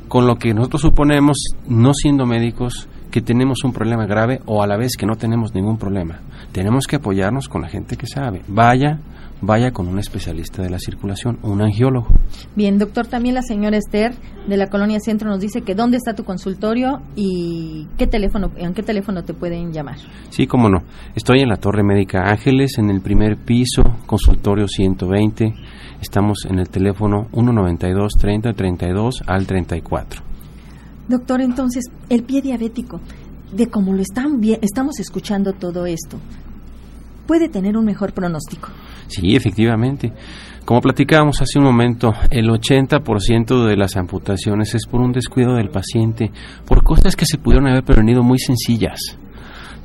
con 0.09 0.27
lo 0.27 0.37
que 0.37 0.53
nosotros 0.53 0.83
suponemos, 0.83 1.39
no 1.67 1.95
siendo 1.95 2.27
médicos, 2.27 2.87
que 3.13 3.21
tenemos 3.21 3.63
un 3.63 3.73
problema 3.73 4.07
grave 4.07 4.41
o 4.47 4.63
a 4.63 4.67
la 4.67 4.77
vez 4.77 4.97
que 4.97 5.07
no 5.07 5.15
tenemos 5.15 5.55
ningún 5.55 5.77
problema. 5.77 6.19
Tenemos 6.51 6.87
que 6.87 6.97
apoyarnos 6.97 7.49
con 7.49 7.63
la 7.63 7.69
gente 7.69 7.97
que 7.97 8.07
sabe. 8.07 8.41
Vaya, 8.49 8.99
vaya 9.43 9.71
con 9.71 9.87
un 9.87 9.99
especialista 9.99 10.63
de 10.63 10.71
la 10.71 10.79
circulación, 10.79 11.39
un 11.43 11.61
angiólogo. 11.61 12.09
Bien, 12.57 12.79
doctor, 12.79 13.07
también 13.07 13.35
la 13.35 13.43
señora 13.43 13.77
Esther 13.77 14.15
de 14.49 14.57
la 14.57 14.69
Colonia 14.69 14.99
Centro 14.99 15.29
nos 15.29 15.41
dice 15.41 15.61
que 15.61 15.75
dónde 15.75 15.99
está 15.99 16.15
tu 16.15 16.25
consultorio 16.25 17.03
y 17.15 17.87
qué 17.99 18.07
teléfono, 18.07 18.51
en 18.57 18.73
qué 18.73 18.83
teléfono 18.83 19.23
te 19.23 19.35
pueden 19.35 19.73
llamar. 19.73 19.99
Sí, 20.31 20.47
cómo 20.47 20.71
no. 20.71 20.83
Estoy 21.15 21.41
en 21.41 21.51
la 21.51 21.57
Torre 21.57 21.85
Médica 21.85 22.23
Ángeles, 22.23 22.79
en 22.79 22.89
el 22.89 23.03
primer 23.03 23.37
piso, 23.37 23.83
consultorio 24.07 24.67
120. 24.67 25.55
Estamos 26.01 26.47
en 26.49 26.59
el 26.59 26.71
teléfono 26.71 27.29
192 27.33 28.15
30 28.15 28.55
32 28.55 29.23
al 29.27 29.47
34. 29.47 30.32
Doctor, 31.09 31.41
entonces, 31.41 31.85
el 32.09 32.23
pie 32.23 32.43
diabético, 32.43 33.01
de 33.53 33.67
cómo 33.67 33.93
lo 33.93 34.01
están 34.01 34.41
estamos 34.63 34.99
escuchando 35.01 35.53
todo 35.53 35.85
esto, 35.87 36.19
puede 37.27 37.49
tener 37.49 37.77
un 37.77 37.85
mejor 37.85 38.13
pronóstico. 38.13 38.69
Sí, 39.09 39.35
efectivamente. 39.35 40.13
Como 40.65 40.81
platicábamos 40.81 41.43
hace 41.43 41.59
un 41.59 41.65
momento, 41.65 42.13
el 42.31 42.49
80% 42.49 43.67
de 43.67 43.77
las 43.77 43.97
amputaciones 43.97 44.75
es 44.75 44.87
por 44.87 45.01
un 45.01 45.13
descuido 45.13 45.55
del 45.57 45.71
paciente, 45.71 46.31
por 46.67 46.85
cosas 46.85 47.17
que 47.17 47.27
se 47.27 47.37
pudieron 47.37 47.69
haber 47.69 47.83
prevenido 47.83 48.23
muy 48.23 48.39
sencillas, 48.39 49.19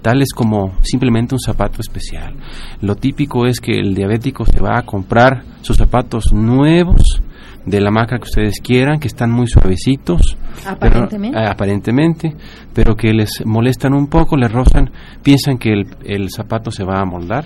tales 0.02 0.30
como 0.34 0.74
simplemente 0.82 1.36
un 1.36 1.40
zapato 1.40 1.82
especial. 1.82 2.36
Lo 2.82 2.96
típico 2.96 3.46
es 3.46 3.60
que 3.60 3.80
el 3.80 3.94
diabético 3.94 4.46
se 4.46 4.60
va 4.62 4.78
a 4.78 4.84
comprar 4.84 5.44
sus 5.62 5.78
zapatos 5.78 6.32
nuevos 6.34 7.22
de 7.68 7.82
la 7.82 7.92
marca 7.92 8.18
que 8.18 8.24
ustedes 8.24 8.62
quieran, 8.62 9.00
que 9.00 9.08
están 9.08 9.30
muy 9.30 9.48
suavecitos. 9.48 10.38
Aparentemente. 10.66 11.38
Pero, 11.38 11.52
aparentemente, 11.52 12.36
pero 12.74 12.96
que 12.96 13.14
les 13.14 13.46
molestan 13.46 13.94
un 13.94 14.08
poco, 14.08 14.38
les 14.38 14.52
rozan, 14.52 14.90
piensan 15.22 15.58
que 15.58 15.74
el, 16.06 16.30
zapato 16.30 16.72
se 16.72 16.86
va 16.86 17.02
a 17.02 17.06
moldar 17.06 17.46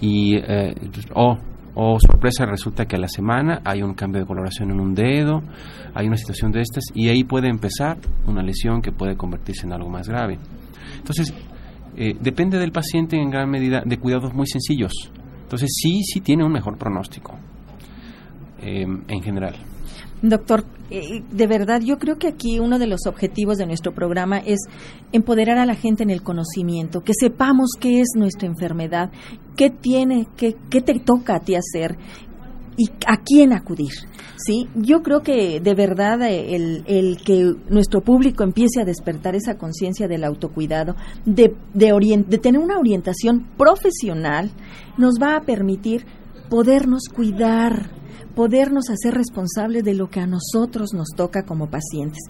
y, 0.00 0.36
eh, 0.36 0.74
oh, 1.14 1.36
oh, 1.74 1.98
sorpresa, 2.00 2.46
resulta 2.46 2.86
que 2.86 2.96
a 2.96 2.98
la 2.98 3.08
semana 3.08 3.60
hay 3.62 3.82
un 3.82 3.92
cambio 3.92 4.22
de 4.22 4.26
coloración 4.26 4.70
en 4.70 4.80
un 4.80 4.94
dedo, 4.94 5.42
hay 5.94 6.06
una 6.06 6.16
situación 6.16 6.52
de 6.52 6.62
estas 6.62 6.84
y 6.94 7.08
ahí 7.08 7.24
puede 7.24 7.48
empezar 7.48 7.98
una 8.26 8.42
lesión 8.42 8.80
que 8.80 8.92
puede 8.92 9.14
convertirse 9.14 9.66
en 9.66 9.74
algo 9.74 9.90
más 9.90 10.08
grave. 10.08 10.38
Entonces, 10.96 11.34
eh, 11.96 12.16
depende 12.20 12.58
del 12.58 12.72
paciente 12.72 13.16
en 13.16 13.30
gran 13.30 13.50
medida 13.50 13.82
de 13.84 13.98
cuidados 13.98 14.32
muy 14.34 14.46
sencillos. 14.46 14.92
Entonces, 15.42 15.70
sí, 15.72 16.02
sí 16.04 16.20
tiene 16.20 16.44
un 16.44 16.52
mejor 16.52 16.78
pronóstico. 16.78 17.36
Em, 18.62 19.02
en 19.08 19.22
general. 19.22 19.54
Doctor, 20.20 20.66
eh, 20.90 21.22
de 21.30 21.46
verdad, 21.46 21.80
yo 21.80 21.98
creo 21.98 22.18
que 22.18 22.28
aquí 22.28 22.58
uno 22.58 22.78
de 22.78 22.86
los 22.86 23.06
objetivos 23.06 23.56
de 23.56 23.64
nuestro 23.64 23.94
programa 23.94 24.36
es 24.36 24.58
empoderar 25.12 25.56
a 25.56 25.64
la 25.64 25.74
gente 25.74 26.02
en 26.02 26.10
el 26.10 26.22
conocimiento, 26.22 27.00
que 27.00 27.14
sepamos 27.18 27.70
qué 27.80 28.00
es 28.00 28.08
nuestra 28.16 28.46
enfermedad, 28.46 29.10
qué 29.56 29.70
tiene, 29.70 30.26
qué, 30.36 30.56
qué 30.68 30.82
te 30.82 30.98
toca 30.98 31.36
a 31.36 31.40
ti 31.40 31.54
hacer 31.54 31.96
y 32.80 32.88
a 33.06 33.18
quién 33.18 33.52
acudir. 33.52 33.92
Sí, 34.36 34.66
yo 34.74 35.02
creo 35.02 35.20
que 35.20 35.60
de 35.60 35.74
verdad 35.74 36.22
eh, 36.22 36.56
el, 36.56 36.82
el 36.86 37.18
que 37.18 37.52
nuestro 37.68 38.00
público 38.00 38.42
empiece 38.42 38.80
a 38.80 38.86
despertar 38.86 39.34
esa 39.34 39.58
conciencia 39.58 40.08
del 40.08 40.24
autocuidado, 40.24 40.96
de, 41.26 41.54
de, 41.74 42.24
de 42.26 42.38
tener 42.38 42.58
una 42.58 42.78
orientación 42.78 43.46
profesional, 43.58 44.50
nos 44.96 45.16
va 45.20 45.36
a 45.36 45.42
permitir 45.42 46.06
podernos 46.48 47.02
cuidar, 47.14 47.90
podernos 48.34 48.88
hacer 48.88 49.12
responsables 49.12 49.84
de 49.84 49.92
lo 49.92 50.08
que 50.08 50.20
a 50.20 50.26
nosotros 50.26 50.94
nos 50.94 51.08
toca 51.14 51.42
como 51.42 51.68
pacientes. 51.68 52.22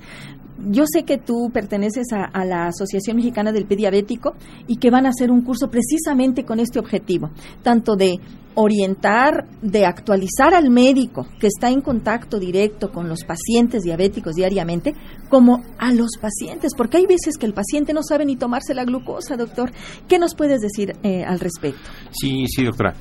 Yo 0.69 0.85
sé 0.87 1.05
que 1.05 1.19
tú 1.19 1.51
perteneces 1.53 2.09
a, 2.13 2.45
la 2.45 2.67
Asociación 2.67 3.17
Mexicana 3.17 3.53
del 3.53 3.67
Pediabético 3.67 4.35
y 4.67 4.77
que 4.77 4.91
van 4.91 5.07
a 5.07 5.11
hacer 5.11 5.31
un 5.31 5.43
curso 5.43 5.71
precisamente 5.71 6.45
con 6.45 6.61
este 6.61 6.79
objetivo, 6.79 7.31
tanto 7.63 7.97
de 7.97 8.21
orientar, 8.55 9.47
de 9.63 9.87
actualizar 9.87 10.55
al 10.55 10.71
médico 10.71 11.27
que 11.39 11.47
está 11.47 11.71
en 11.71 11.81
contacto 11.81 12.39
directo 12.39 12.91
con 12.91 13.09
los 13.09 13.25
pacientes 13.25 13.83
diabéticos 13.83 14.35
diariamente, 14.35 14.95
como 15.29 15.63
a 15.79 15.93
los 15.93 16.19
pacientes, 16.21 16.75
porque 16.77 16.99
hay 16.99 17.07
veces 17.07 17.37
que 17.39 17.47
el 17.47 17.55
paciente 17.55 17.93
no 17.95 18.03
sabe 18.03 18.25
ni 18.27 18.37
tomarse 18.37 18.75
la 18.75 18.85
glucosa, 18.85 19.37
doctor. 19.37 19.71
¿Qué 20.09 20.19
nos 20.19 20.35
puedes 20.35 20.61
decir 20.61 20.95
eh, 21.03 21.25
al 21.25 21.41
respecto? 21.41 21.89
Sí, 22.11 22.45
sí, 22.49 22.65
doctora. 22.65 22.95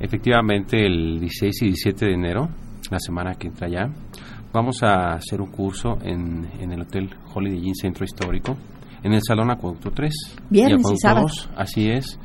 Efectivamente, 0.00 0.84
el 0.84 1.20
16 1.20 1.62
y 1.62 1.66
17 1.66 2.06
de 2.06 2.14
enero, 2.14 2.48
la 2.90 2.98
semana 2.98 3.34
que 3.34 3.48
entra 3.48 3.68
ya, 3.68 3.88
vamos 4.52 4.82
a 4.82 5.14
hacer 5.14 5.40
un 5.40 5.50
curso 5.50 5.98
en, 6.02 6.48
en 6.60 6.72
el 6.72 6.82
Hotel 6.82 7.10
Holiday 7.34 7.66
Inn 7.66 7.74
Centro 7.74 8.04
Histórico, 8.04 8.56
en 9.02 9.12
el 9.12 9.20
Salón 9.26 9.50
Acueducto 9.50 9.90
3. 9.90 10.12
Viernes 10.50 10.90
y, 10.90 10.94
y 10.94 10.96
sábado. 10.98 11.26
así 11.56 11.90
es. 11.90 12.18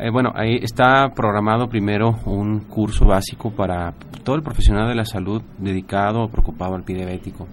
Eh, 0.00 0.10
bueno, 0.10 0.32
ahí 0.34 0.58
está 0.62 1.10
programado 1.14 1.68
primero 1.68 2.10
un 2.26 2.60
curso 2.60 3.04
básico 3.04 3.50
para 3.50 3.92
todo 4.24 4.36
el 4.36 4.42
profesional 4.42 4.88
de 4.88 4.94
la 4.94 5.04
salud 5.04 5.42
dedicado 5.58 6.22
o 6.22 6.28
preocupado 6.28 6.74
al 6.74 6.84
pie 6.84 6.96
diabético 6.96 7.46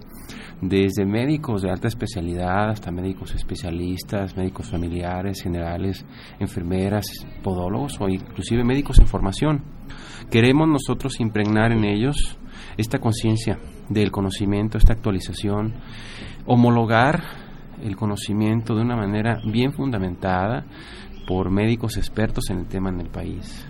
desde 0.60 1.06
médicos 1.06 1.62
de 1.62 1.70
alta 1.70 1.88
especialidad 1.88 2.70
hasta 2.70 2.90
médicos 2.90 3.34
especialistas, 3.34 4.36
médicos 4.36 4.68
familiares, 4.68 5.42
generales, 5.42 6.04
enfermeras, 6.38 7.06
podólogos 7.42 7.98
o 8.00 8.08
inclusive 8.08 8.62
médicos 8.64 8.98
en 8.98 9.06
formación. 9.06 9.64
Queremos 10.30 10.68
nosotros 10.68 11.18
impregnar 11.20 11.72
en 11.72 11.84
ellos 11.84 12.38
esta 12.76 12.98
conciencia 12.98 13.58
del 13.88 14.10
conocimiento, 14.10 14.78
esta 14.78 14.92
actualización, 14.92 15.74
homologar 16.46 17.22
el 17.82 17.96
conocimiento 17.96 18.74
de 18.74 18.82
una 18.82 18.96
manera 18.96 19.38
bien 19.44 19.72
fundamentada 19.72 20.64
por 21.26 21.50
médicos 21.50 21.96
expertos 21.96 22.50
en 22.50 22.58
el 22.58 22.66
tema 22.66 22.90
en 22.90 23.00
el 23.00 23.08
país. 23.08 23.66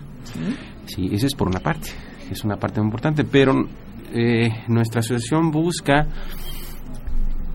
Sí, 0.85 1.09
esa 1.11 1.27
es 1.27 1.35
por 1.35 1.47
una 1.47 1.59
parte, 1.59 1.89
es 2.29 2.43
una 2.43 2.57
parte 2.57 2.79
muy 2.79 2.87
importante, 2.87 3.23
pero 3.23 3.53
eh, 4.13 4.49
nuestra 4.67 4.99
asociación 4.99 5.51
busca 5.51 6.07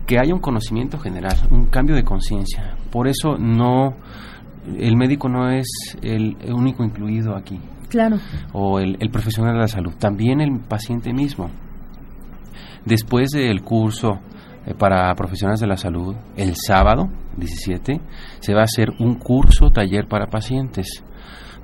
que 0.05 0.17
haya 0.17 0.33
un 0.33 0.39
conocimiento 0.39 0.97
general, 0.97 1.35
un 1.51 1.65
cambio 1.65 1.95
de 1.95 2.03
conciencia. 2.03 2.77
Por 2.89 3.07
eso 3.07 3.37
no, 3.37 3.97
el 4.77 4.97
médico 4.97 5.29
no 5.29 5.49
es 5.49 5.67
el 6.01 6.37
único 6.51 6.83
incluido 6.83 7.35
aquí. 7.35 7.59
Claro. 7.89 8.17
O 8.53 8.79
el, 8.79 8.97
profesional 9.11 9.53
de 9.53 9.61
la 9.61 9.67
salud, 9.67 9.93
también 9.97 10.41
el 10.41 10.59
paciente 10.59 11.13
mismo. 11.13 11.49
Después 12.85 13.29
del 13.31 13.61
curso 13.61 14.19
eh, 14.65 14.73
para 14.73 15.13
profesionales 15.15 15.61
de 15.61 15.67
la 15.67 15.77
salud, 15.77 16.15
el 16.35 16.55
sábado 16.55 17.09
17, 17.37 18.01
se 18.39 18.53
va 18.53 18.61
a 18.61 18.65
hacer 18.65 18.89
un 18.99 19.15
curso 19.15 19.69
taller 19.69 20.07
para 20.07 20.27
pacientes, 20.27 21.03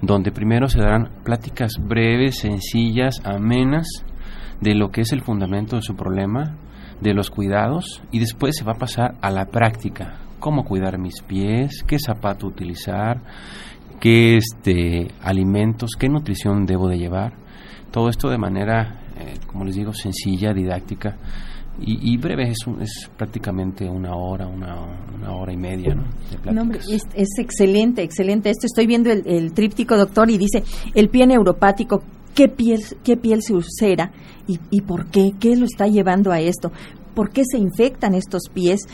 donde 0.02 0.32
primero 0.32 0.68
se 0.68 0.80
darán 0.80 1.10
pláticas 1.24 1.74
breves, 1.80 2.40
sencillas, 2.40 3.22
amenas, 3.26 3.88
de 4.62 4.76
lo 4.76 4.92
que 4.92 5.02
es 5.02 5.12
el 5.12 5.22
fundamento 5.22 5.76
de 5.76 5.82
su 5.82 5.96
problema, 5.96 6.56
de 7.02 7.14
los 7.14 7.30
cuidados 7.30 8.02
y 8.12 8.20
después 8.20 8.56
se 8.58 8.64
va 8.64 8.74
a 8.74 8.80
pasar 8.80 9.16
a 9.22 9.30
la 9.30 9.46
práctica. 9.46 10.23
Cómo 10.44 10.66
cuidar 10.66 11.00
mis 11.00 11.22
pies, 11.22 11.86
qué 11.88 11.96
zapato 11.98 12.48
utilizar, 12.48 13.22
qué 14.02 14.36
este, 14.36 15.08
alimentos, 15.22 15.92
qué 15.98 16.10
nutrición 16.10 16.66
debo 16.66 16.90
de 16.90 16.98
llevar. 16.98 17.32
Todo 17.92 18.10
esto 18.10 18.28
de 18.30 18.38
manera, 18.38 19.06
eh, 19.18 19.36
como 19.48 19.64
les 19.64 19.76
digo, 19.76 19.94
sencilla, 19.94 20.52
didáctica 20.54 21.18
y, 21.80 22.18
breve. 22.18 22.50
Es, 22.50 22.58
es 22.82 23.10
prácticamente 23.16 23.90
una 23.90 24.18
hora, 24.18 24.46
una, 24.46 25.32
hora 25.34 25.54
y 25.54 25.56
media 25.56 25.96
¿no? 25.96 26.74
es, 26.74 27.30
excelente, 27.40 28.04
excelente. 28.04 28.50
Esto 28.50 28.66
estoy 28.66 28.86
viendo 28.86 29.12
el, 29.12 29.54
tríptico, 29.54 29.96
doctor, 29.96 30.30
y 30.30 30.38
dice 30.38 30.62
el 30.94 31.08
pie 31.08 31.26
neuropático 31.26 32.04
qué 32.36 32.50
piel, 32.50 32.82
qué 33.02 33.16
piel 33.16 33.42
se 33.44 33.54
ulcera 33.54 34.12
y, 34.46 34.60
y 34.72 34.82
por 34.82 35.06
qué, 35.06 35.32
qué 35.40 35.56
lo 35.56 35.64
está 35.64 35.88
llevando 35.88 36.34
a 36.34 36.42
esto, 36.42 36.74
por 37.16 37.30
qué 37.30 37.44
se 37.50 37.58
infectan 37.58 38.14
estos 38.14 38.50
pies, 38.54 38.88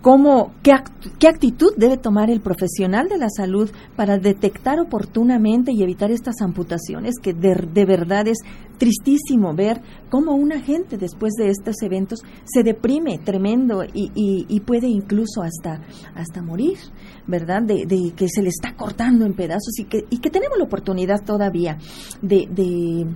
cómo, 0.00 0.52
qué, 0.62 0.72
qué, 1.18 1.28
actitud 1.28 1.72
debe 1.76 1.96
tomar 1.96 2.30
el 2.30 2.40
profesional 2.40 3.08
de 3.08 3.18
la 3.18 3.28
salud 3.28 3.70
para 3.96 4.18
detectar 4.18 4.80
oportunamente 4.80 5.72
y 5.72 5.82
evitar 5.82 6.10
estas 6.10 6.40
amputaciones, 6.40 7.14
que 7.22 7.34
de, 7.34 7.84
verdad 7.84 8.26
es 8.28 8.38
tristísimo 8.78 9.54
ver 9.54 9.82
cómo 10.08 10.34
una 10.34 10.60
gente 10.60 10.96
después 10.96 11.34
de 11.34 11.50
estos 11.50 11.82
eventos 11.82 12.20
se 12.44 12.62
deprime 12.62 13.18
tremendo 13.18 13.84
y, 13.84 14.10
y, 14.14 14.60
puede 14.60 14.88
incluso 14.88 15.42
hasta, 15.42 15.80
hasta 16.14 16.42
morir, 16.42 16.78
¿verdad? 17.26 17.62
De, 17.62 17.84
de, 17.86 18.12
que 18.16 18.28
se 18.28 18.42
le 18.42 18.48
está 18.48 18.74
cortando 18.74 19.26
en 19.26 19.34
pedazos 19.34 19.78
y 19.78 19.84
que, 19.84 20.04
y 20.10 20.18
que 20.18 20.30
tenemos 20.30 20.58
la 20.58 20.64
oportunidad 20.64 21.24
todavía 21.24 21.78
de, 22.22 22.48
de 22.50 23.06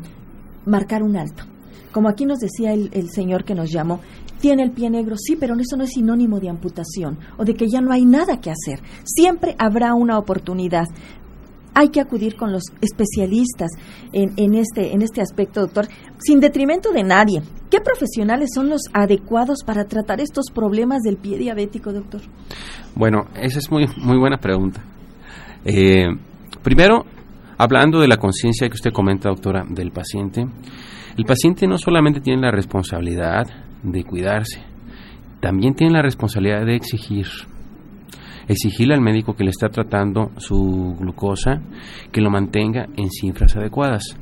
marcar 0.67 1.03
un 1.03 1.17
alto. 1.17 1.45
Como 1.93 2.09
aquí 2.09 2.27
nos 2.27 2.41
decía 2.41 2.73
el, 2.73 2.91
el 2.93 3.09
señor 3.11 3.45
que 3.45 3.55
nos 3.55 3.71
llamó, 3.71 4.01
tiene 4.45 4.63
el 4.63 4.73
pie 4.73 4.91
negro, 4.91 5.17
sí, 5.17 5.37
pero 5.41 5.55
eso 5.59 5.75
no 5.75 5.85
es 5.85 5.93
sinónimo 5.95 6.39
de 6.39 6.51
amputación 6.51 7.19
o 7.39 7.47
de 7.47 7.55
que 7.55 7.67
ya 7.67 7.81
no 7.81 7.93
hay 7.93 8.05
nada 8.05 8.43
que 8.43 8.51
hacer. 8.51 8.79
Siempre 9.03 9.57
habrá 9.59 9.95
una 9.95 10.19
oportunidad. 10.19 10.85
Hay 11.73 11.89
que 11.89 12.03
acudir 12.03 12.37
con 12.37 12.53
los 12.53 12.65
especialistas 12.83 13.71
en, 14.13 14.55
este, 14.55 14.93
en 14.93 15.01
este 15.01 15.23
aspecto, 15.23 15.63
doctor, 15.63 15.89
sin 16.19 16.41
detrimento 16.41 16.93
de 16.93 17.05
nadie. 17.05 17.43
¿Qué 17.71 17.81
profesionales 17.81 18.51
son 18.55 18.69
los 18.69 18.83
adecuados 18.93 19.61
para 19.65 19.87
tratar 19.87 20.21
estos 20.21 20.51
problemas 20.55 21.01
del 21.01 21.17
pie 21.17 21.39
diabético, 21.39 21.95
doctor? 21.95 22.21
Bueno, 22.95 23.25
esa 23.41 23.61
es 23.61 23.71
muy, 23.71 23.87
muy 23.97 24.19
buena 24.19 24.37
pregunta. 24.37 24.85
Eh, 25.65 26.09
primero, 26.63 27.07
hablando 27.57 27.99
de 27.99 28.09
la 28.09 28.19
conciencia 28.19 28.69
que 28.69 28.75
usted 28.75 28.93
comenta, 28.93 29.31
doctora, 29.31 29.65
del 29.67 29.91
paciente, 29.91 30.45
el 31.17 31.25
paciente 31.25 31.67
no 31.67 31.79
solamente 31.79 32.21
tiene 32.21 32.43
la 32.43 32.51
responsabilidad 32.51 33.47
de 33.85 34.05
cuidarse. 34.05 34.61
También 35.41 35.75
tiene 35.75 35.93
la 35.93 36.03
responsabilidad 36.03 36.65
de 36.65 36.75
exigir, 36.75 37.27
exigirle 38.49 38.95
al 38.95 39.01
médico 39.01 39.37
que 39.37 39.45
le 39.45 39.51
está 39.51 39.69
tratando 39.69 40.31
su 40.39 40.97
glucosa 40.99 41.61
que 42.11 42.21
lo 42.21 42.31
mantenga 42.31 42.89
en 42.97 43.11
cifras 43.11 43.55
adecuadas. 43.57 44.17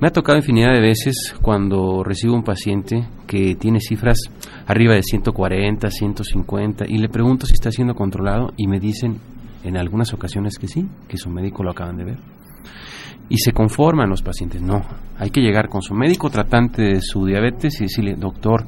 Me 0.00 0.08
ha 0.08 0.12
tocado 0.12 0.38
infinidad 0.38 0.74
de 0.74 0.80
veces 0.80 1.34
cuando 1.40 2.02
recibo 2.02 2.34
un 2.34 2.42
paciente 2.42 3.06
que 3.26 3.54
tiene 3.54 3.80
cifras 3.80 4.18
arriba 4.66 4.94
de 4.94 5.02
140, 5.02 5.90
150 5.90 6.84
y 6.86 6.98
le 6.98 7.08
pregunto 7.08 7.46
si 7.46 7.54
está 7.54 7.70
siendo 7.70 7.94
controlado 7.94 8.52
y 8.56 8.66
me 8.66 8.78
dicen 8.78 9.18
en 9.62 9.76
algunas 9.76 10.12
ocasiones 10.12 10.58
que 10.58 10.68
sí, 10.68 10.86
que 11.08 11.16
su 11.16 11.30
médico 11.30 11.62
lo 11.62 11.70
acaban 11.70 11.96
de 11.96 12.04
ver 12.04 12.36
y 13.28 13.38
se 13.38 13.52
conforman 13.52 14.08
los 14.08 14.22
pacientes. 14.22 14.62
No, 14.62 14.82
hay 15.18 15.30
que 15.30 15.40
llegar 15.40 15.68
con 15.68 15.82
su 15.82 15.94
médico 15.94 16.30
tratante 16.30 16.82
de 16.82 17.00
su 17.00 17.24
diabetes 17.24 17.80
y 17.80 17.84
decirle, 17.84 18.14
doctor, 18.16 18.66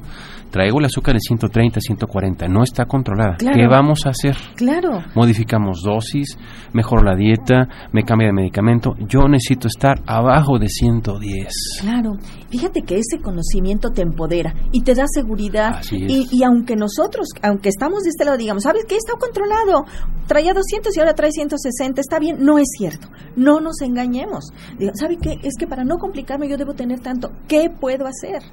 traigo 0.49 0.79
el 0.79 0.85
azúcar 0.85 1.13
de 1.13 1.19
130, 1.19 1.79
140, 1.79 2.47
no 2.47 2.63
está 2.63 2.85
controlada. 2.85 3.37
¿Qué 3.37 3.67
vamos 3.67 4.05
a 4.05 4.09
hacer? 4.09 4.35
Claro. 4.55 5.03
Modificamos 5.15 5.81
dosis, 5.83 6.37
mejoro 6.73 7.03
la 7.03 7.15
dieta, 7.15 7.67
me 7.91 8.03
cambia 8.03 8.27
de 8.27 8.33
medicamento. 8.33 8.95
Yo 9.07 9.27
necesito 9.27 9.67
estar 9.67 10.01
abajo 10.05 10.57
de 10.59 10.67
110. 10.67 11.79
Claro. 11.81 12.13
Fíjate 12.49 12.81
que 12.81 12.95
ese 12.95 13.21
conocimiento 13.21 13.89
te 13.91 14.01
empodera 14.01 14.53
y 14.71 14.81
te 14.81 14.95
da 14.95 15.05
seguridad. 15.07 15.81
Y, 15.91 16.27
y, 16.31 16.43
aunque 16.43 16.75
nosotros, 16.75 17.27
aunque 17.43 17.69
estamos 17.69 18.03
de 18.03 18.09
este 18.09 18.25
lado, 18.25 18.37
digamos, 18.37 18.63
¿sabes 18.63 18.85
qué? 18.85 18.95
Está 18.95 19.13
controlado. 19.19 19.85
Traía 20.27 20.53
200 20.53 20.95
y 20.95 20.99
ahora 20.99 21.13
trae 21.13 21.31
160, 21.31 22.01
está 22.01 22.19
bien. 22.19 22.37
No 22.39 22.57
es 22.57 22.67
cierto. 22.77 23.07
No 23.35 23.59
nos 23.59 23.81
engañemos. 23.81 24.51
¿Sabe 24.93 25.17
qué? 25.21 25.37
Es 25.43 25.55
que 25.59 25.67
para 25.67 25.83
no 25.83 25.97
yo 26.47 26.57
debo 26.57 26.73
tener 26.73 26.99
tanto. 26.99 27.31
¿Qué 27.47 27.69
puedo 27.69 28.05
hacer? 28.05 28.43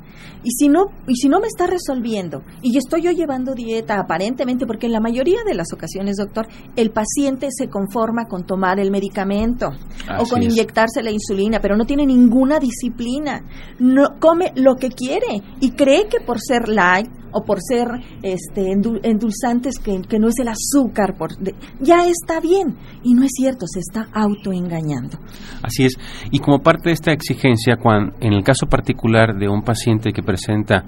Y 0.42 0.50
si 0.50 0.68
no, 0.68 0.86
y 1.06 1.16
si 1.16 1.28
no 1.28 1.40
me 1.40 1.46
está 1.46 1.66
resolviendo 1.66 2.42
y 2.62 2.76
estoy 2.76 3.02
yo 3.02 3.10
llevando 3.10 3.54
dieta 3.54 3.98
aparentemente, 3.98 4.66
porque 4.66 4.86
en 4.86 4.92
la 4.92 5.00
mayoría 5.00 5.40
de 5.44 5.54
las 5.54 5.72
ocasiones, 5.72 6.16
doctor, 6.16 6.46
el 6.76 6.90
paciente 6.90 7.48
se 7.50 7.68
conforma 7.68 8.26
con 8.26 8.44
tomar 8.44 8.80
el 8.80 8.90
medicamento 8.90 9.70
o 10.18 10.26
con 10.26 10.42
inyectarse 10.42 11.02
la 11.02 11.10
insulina, 11.10 11.60
pero 11.60 11.76
no 11.76 11.84
tiene 11.84 12.06
ninguna 12.06 12.58
disciplina. 12.58 13.44
No 13.78 14.18
come 14.18 14.52
lo 14.54 14.76
que 14.76 14.88
quiere 14.88 15.42
y 15.60 15.70
cree 15.72 16.08
que 16.08 16.20
por 16.20 16.40
ser 16.40 16.68
light 16.68 17.08
o 17.36 17.44
por 17.44 17.58
ser 17.60 17.86
este 18.22 18.72
endulzantes 18.72 19.78
que, 19.78 20.00
que 20.08 20.18
no 20.18 20.28
es 20.28 20.38
el 20.38 20.48
azúcar, 20.48 21.16
por, 21.18 21.32
ya 21.80 22.06
está 22.06 22.40
bien. 22.40 22.76
Y 23.02 23.12
no 23.12 23.24
es 23.24 23.32
cierto, 23.36 23.66
se 23.66 23.80
está 23.80 24.08
autoengañando. 24.12 25.18
Así 25.62 25.84
es. 25.84 25.98
Y 26.30 26.38
como 26.38 26.60
parte 26.60 26.88
de 26.88 26.94
esta 26.94 27.12
exigencia, 27.12 27.76
cuando, 27.76 28.16
en 28.20 28.32
el 28.32 28.42
caso 28.42 28.66
particular 28.66 29.36
de 29.38 29.48
un 29.48 29.62
paciente 29.62 30.12
que 30.12 30.22
presenta 30.22 30.84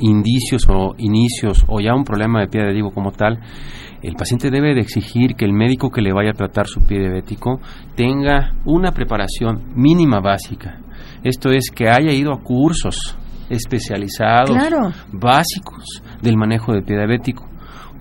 indicios 0.00 0.66
o 0.68 0.94
inicios 0.98 1.64
o 1.68 1.80
ya 1.80 1.94
un 1.94 2.02
problema 2.02 2.40
de 2.40 2.48
pie 2.48 2.62
diabético 2.62 2.90
como 2.90 3.12
tal, 3.12 3.38
el 4.02 4.16
paciente 4.16 4.50
debe 4.50 4.74
de 4.74 4.80
exigir 4.80 5.36
que 5.36 5.44
el 5.44 5.52
médico 5.52 5.90
que 5.90 6.02
le 6.02 6.12
vaya 6.12 6.30
a 6.30 6.34
tratar 6.34 6.66
su 6.66 6.80
pie 6.80 6.98
diabético 6.98 7.60
tenga 7.94 8.52
una 8.64 8.90
preparación 8.90 9.72
mínima 9.76 10.20
básica. 10.20 10.80
Esto 11.22 11.50
es 11.52 11.70
que 11.74 11.88
haya 11.88 12.12
ido 12.12 12.32
a 12.32 12.42
cursos 12.42 13.16
especializados, 13.50 14.56
básicos 15.12 16.02
del 16.22 16.36
manejo 16.36 16.72
del 16.72 16.84
pie 16.84 16.96
diabético 16.96 17.48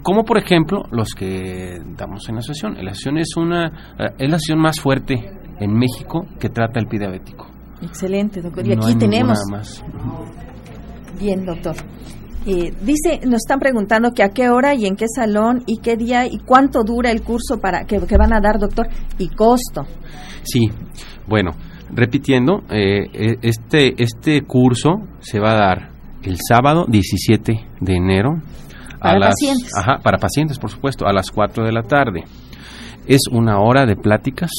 como 0.04 0.26
por 0.26 0.38
ejemplo 0.38 0.84
los 0.92 1.14
que 1.14 1.80
damos 1.98 2.28
en 2.28 2.36
la 2.36 2.40
asociación. 2.40 2.74
La 2.84 2.92
asociación 2.92 3.18
es 3.18 3.38
una 3.38 3.96
es 4.20 4.30
la 4.30 4.36
asociación 4.36 4.60
más 4.60 4.80
fuerte 4.80 5.16
en 5.60 5.74
México 5.74 6.28
que 6.40 6.50
trata 6.50 6.80
el 6.80 6.88
pie 6.88 7.00
diabético. 7.00 7.48
Excelente, 7.82 8.42
doctor. 8.42 8.68
Y 8.68 8.74
aquí 8.74 8.96
tenemos 8.96 9.40
Bien, 11.20 11.46
doctor. 11.46 11.76
Eh, 12.46 12.74
dice, 12.82 13.22
nos 13.26 13.38
están 13.38 13.60
preguntando 13.60 14.12
que 14.12 14.24
a 14.24 14.30
qué 14.30 14.50
hora 14.50 14.76
y 14.76 14.86
en 14.86 14.96
qué 14.98 15.06
salón 15.08 15.64
y 15.66 15.78
qué 15.78 15.96
día 15.96 16.26
y 16.26 16.40
cuánto 16.40 16.84
dura 16.84 17.12
el 17.12 17.22
curso 17.22 17.60
para 17.62 17.86
que, 17.86 18.00
van 18.00 18.34
a 18.34 18.42
dar, 18.42 18.60
doctor, 18.60 18.90
y 19.18 19.30
costo. 19.30 19.86
Sí, 20.44 20.70
bueno, 21.26 21.52
repitiendo, 21.96 22.64
eh, 22.70 23.08
e, 23.14 23.38
este, 23.42 24.02
este 24.02 24.42
curso 24.42 25.02
se 25.20 25.40
va 25.40 25.52
a 25.52 25.56
dar 25.56 25.92
el 26.24 26.38
sábado 26.38 26.86
17 26.88 27.54
de 27.80 27.96
enero. 27.96 28.42
Para 29.00 29.28
pacientes. 29.28 29.72
Ajá, 29.78 30.00
para 30.02 30.18
pacientes, 30.18 30.60
por 30.60 30.70
supuesto, 30.70 31.06
a 31.06 31.14
las 31.14 31.30
4 31.32 31.66
de 31.66 31.72
la 31.72 31.84
tarde. 31.84 32.24
Es 33.06 33.22
una 33.30 33.60
hora 33.60 33.86
de 33.86 33.96
pláticas 33.98 34.52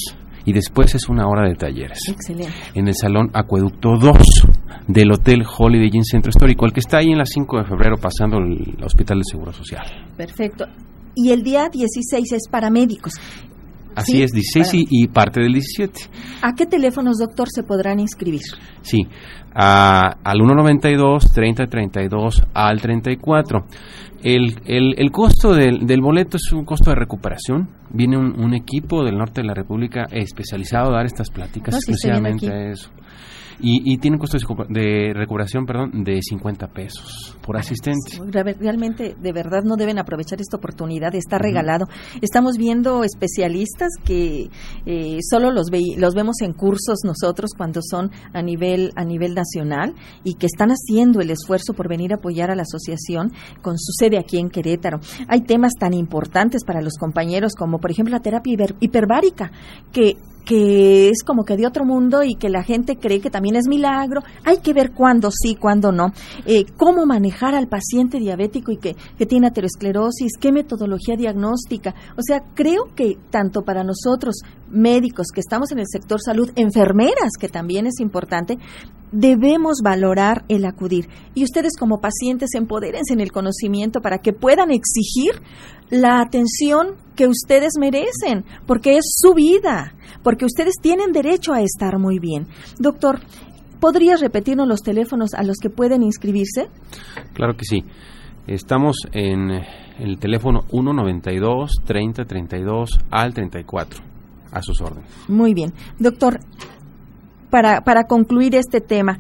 y 0.45 0.53
después 0.53 0.95
es 0.95 1.09
una 1.09 1.27
hora 1.27 1.49
de 1.49 1.55
talleres. 1.55 1.99
Excelente. 2.09 2.53
En 2.75 2.89
el 2.89 2.95
Salón 2.95 3.31
Acueducto 3.33 3.97
2 3.99 4.47
del 4.89 5.13
Hotel 5.13 5.45
Holiday 5.47 5.91
Inn 5.93 6.05
Centro 6.05 6.31
Histórico, 6.31 6.67
el 6.67 6.73
que 6.73 6.81
está 6.81 6.99
ahí 6.99 7.11
en 7.11 7.19
la 7.19 7.25
5 7.25 7.59
de 7.59 7.65
febrero 7.65 7.97
pasando 7.97 8.37
el 8.39 8.77
Hospital 8.85 9.19
de 9.19 9.25
Seguro 9.25 9.53
Social. 9.53 9.85
Perfecto. 10.17 10.67
Y 11.15 11.31
el 11.31 11.43
día 11.43 11.69
16 11.71 12.33
es 12.33 12.49
para 12.51 12.71
médicos. 12.71 13.15
Así 13.95 14.13
Sí, 14.13 14.23
es, 14.23 14.33
16 14.33 14.75
y, 14.75 14.85
y 14.91 15.09
parte 15.09 15.41
del 15.41 15.53
17. 15.53 16.01
¿A 16.43 16.53
qué 16.55 16.67
teléfonos, 16.67 17.19
doctor, 17.19 17.49
se 17.51 17.63
podrán 17.63 18.01
inscribir? 18.01 18.43
Sí, 18.83 19.07
a- 19.55 20.17
al 20.25 20.37
192, 20.39 21.33
30, 21.33 21.67
32, 21.67 22.43
al 22.55 22.81
34. 22.81 23.67
El, 24.23 24.57
el, 24.65 24.95
el 24.99 25.11
costo 25.11 25.53
del, 25.55 25.87
del 25.87 26.01
boleto 26.01 26.39
es 26.39 26.51
un 26.53 26.65
costo 26.65 26.91
de 26.91 26.97
recuperación. 26.97 27.69
Viene 27.91 28.17
un, 28.17 28.41
un 28.41 28.55
equipo 28.55 29.05
del 29.05 29.19
norte 29.19 29.43
de 29.43 29.47
la 29.47 29.55
República 29.55 30.07
especializado 30.11 30.91
a 30.93 30.97
dar 30.97 31.07
estas 31.07 31.31
pláticas 31.31 31.75
No, 31.75 31.79
a 32.53 32.71
eso. 32.71 32.91
Y, 33.61 33.93
y 33.93 33.99
tiene 33.99 34.17
un 34.17 34.21
costo 34.21 34.37
de 34.39 34.45
recu- 34.45 34.67
de 34.69 35.13
recuperación 35.15 35.65
perdón, 35.67 36.05
de 36.05 36.21
50 36.23 36.67
pesos 36.69 37.37
por 37.45 37.57
asistente. 37.57 38.19
Re- 38.31 38.55
Realmente, 38.59 39.15
de 39.21 39.33
verdad, 39.33 39.63
no 39.65 39.77
deben 39.77 39.99
aprovechar 39.99 40.41
esta 40.41 40.57
oportunidad, 40.57 41.15
está 41.15 41.39
regalado. 41.39 41.87
Estamos 42.21 42.57
viendo 42.57 43.05
especialistas 43.05 43.91
que 44.05 44.49
eh, 44.87 45.19
solo 45.29 45.51
los, 45.51 45.71
ve- 45.71 45.95
los 45.99 46.15
vemos 46.15 46.37
en 46.43 46.53
cursos 46.53 47.01
nosotros 47.05 47.51
cuando 47.57 47.81
son 47.83 48.11
a 48.33 48.43
nivel, 48.43 48.91
a 48.97 49.05
nivel 49.05 49.35
nacional 49.35 49.95
y 50.25 50.35
que 50.35 50.47
están 50.47 50.71
haciendo 50.71 51.21
el 51.21 51.31
esfuerzo 51.31 51.75
por 51.75 51.89
venir 51.89 52.13
a 52.13 52.17
apoyar 52.17 52.51
a 52.51 52.55
la 52.57 52.63
asociación 52.63 53.33
con 53.63 53.79
su 53.79 53.93
sede 53.93 54.19
aquí 54.19 54.39
en 54.39 54.51
Querétaro. 54.51 55.01
Hay 55.29 55.43
temas 55.43 55.73
tan 55.79 55.95
importantes 55.95 56.65
para 56.65 56.81
los 56.81 56.95
compañeros 56.99 57.53
como, 57.55 57.79
por 57.79 57.91
ejemplo, 57.91 58.13
la 58.13 58.21
terapia 58.21 58.53
hiper- 58.55 58.77
hiperbárica, 58.81 59.53
que 59.93 60.17
que 60.45 61.09
es 61.09 61.23
como 61.25 61.45
que 61.45 61.57
de 61.57 61.67
otro 61.67 61.85
mundo 61.85 62.23
y 62.23 62.35
que 62.35 62.49
la 62.49 62.63
gente 62.63 62.97
cree 62.97 63.21
que 63.21 63.31
también 63.31 63.57
es 63.57 63.67
milagro. 63.67 64.23
Hay 64.45 64.59
que 64.59 64.73
ver 64.73 64.93
cuándo 64.93 65.31
sí, 65.31 65.55
cuándo 65.55 65.93
no. 65.93 66.13
Eh, 66.47 66.67
cómo 66.77 67.07
manejar 67.07 67.55
al 67.55 67.69
paciente 67.69 68.19
diabético 68.19 68.73
y 68.73 68.77
que, 68.77 68.97
que 69.17 69.27
tiene 69.27 69.49
aterosclerosis, 69.49 70.37
qué 70.39 70.53
metodología 70.53 71.17
diagnóstica. 71.17 71.95
O 72.17 72.23
sea, 72.23 72.43
creo 72.55 72.95
que 72.95 73.19
tanto 73.31 73.63
para 73.63 73.85
nosotros, 73.85 74.37
médicos 74.69 75.29
que 75.33 75.41
estamos 75.41 75.73
en 75.73 75.79
el 75.79 75.87
sector 75.89 76.21
salud, 76.21 76.51
enfermeras, 76.57 77.33
que 77.39 77.49
también 77.49 77.87
es 77.87 78.01
importante, 78.01 78.59
debemos 79.13 79.79
valorar 79.83 80.45
el 80.49 80.65
acudir. 80.65 81.09
Y 81.35 81.45
ustedes 81.45 81.77
como 81.79 82.01
pacientes 82.01 82.51
empodérense 82.55 83.15
en 83.15 83.21
el 83.21 83.33
conocimiento 83.33 84.01
para 84.01 84.19
que 84.19 84.33
puedan 84.33 84.71
exigir 84.71 85.41
la 85.91 86.21
atención 86.21 86.97
que 87.17 87.29
ustedes 87.29 87.75
merecen, 87.79 88.45
porque 88.67 88.97
es 88.97 89.05
su 89.17 89.35
vida, 89.35 89.95
porque 90.23 90.45
ustedes 90.45 90.75
tienen 90.81 91.13
derecho 91.13 91.53
a 91.53 91.61
estar 91.61 91.99
muy 91.99 92.19
bien. 92.19 92.47
Doctor, 92.79 93.21
¿podrías 93.81 94.21
repetirnos 94.21 94.67
los 94.67 94.81
teléfonos 94.81 95.35
a 95.35 95.43
los 95.43 95.59
que 95.59 95.71
pueden 95.71 96.03
inscribirse? 96.03 96.69
Claro 97.35 97.57
que 97.57 97.65
sí. 97.65 97.85
Estamos 98.47 98.97
en 99.13 99.51
el 99.99 100.19
teléfono 100.19 100.63
192 100.71 101.73
30 101.85 102.25
32 102.25 102.91
al 103.11 103.33
34. 103.33 104.05
A 104.53 104.63
sus 104.63 104.81
órdenes. 104.81 105.11
Muy 105.27 105.53
bien. 105.53 105.73
Doctor, 105.99 106.39
para, 107.51 107.81
para 107.81 108.05
concluir 108.05 108.55
este 108.55 108.81
tema, 108.81 109.19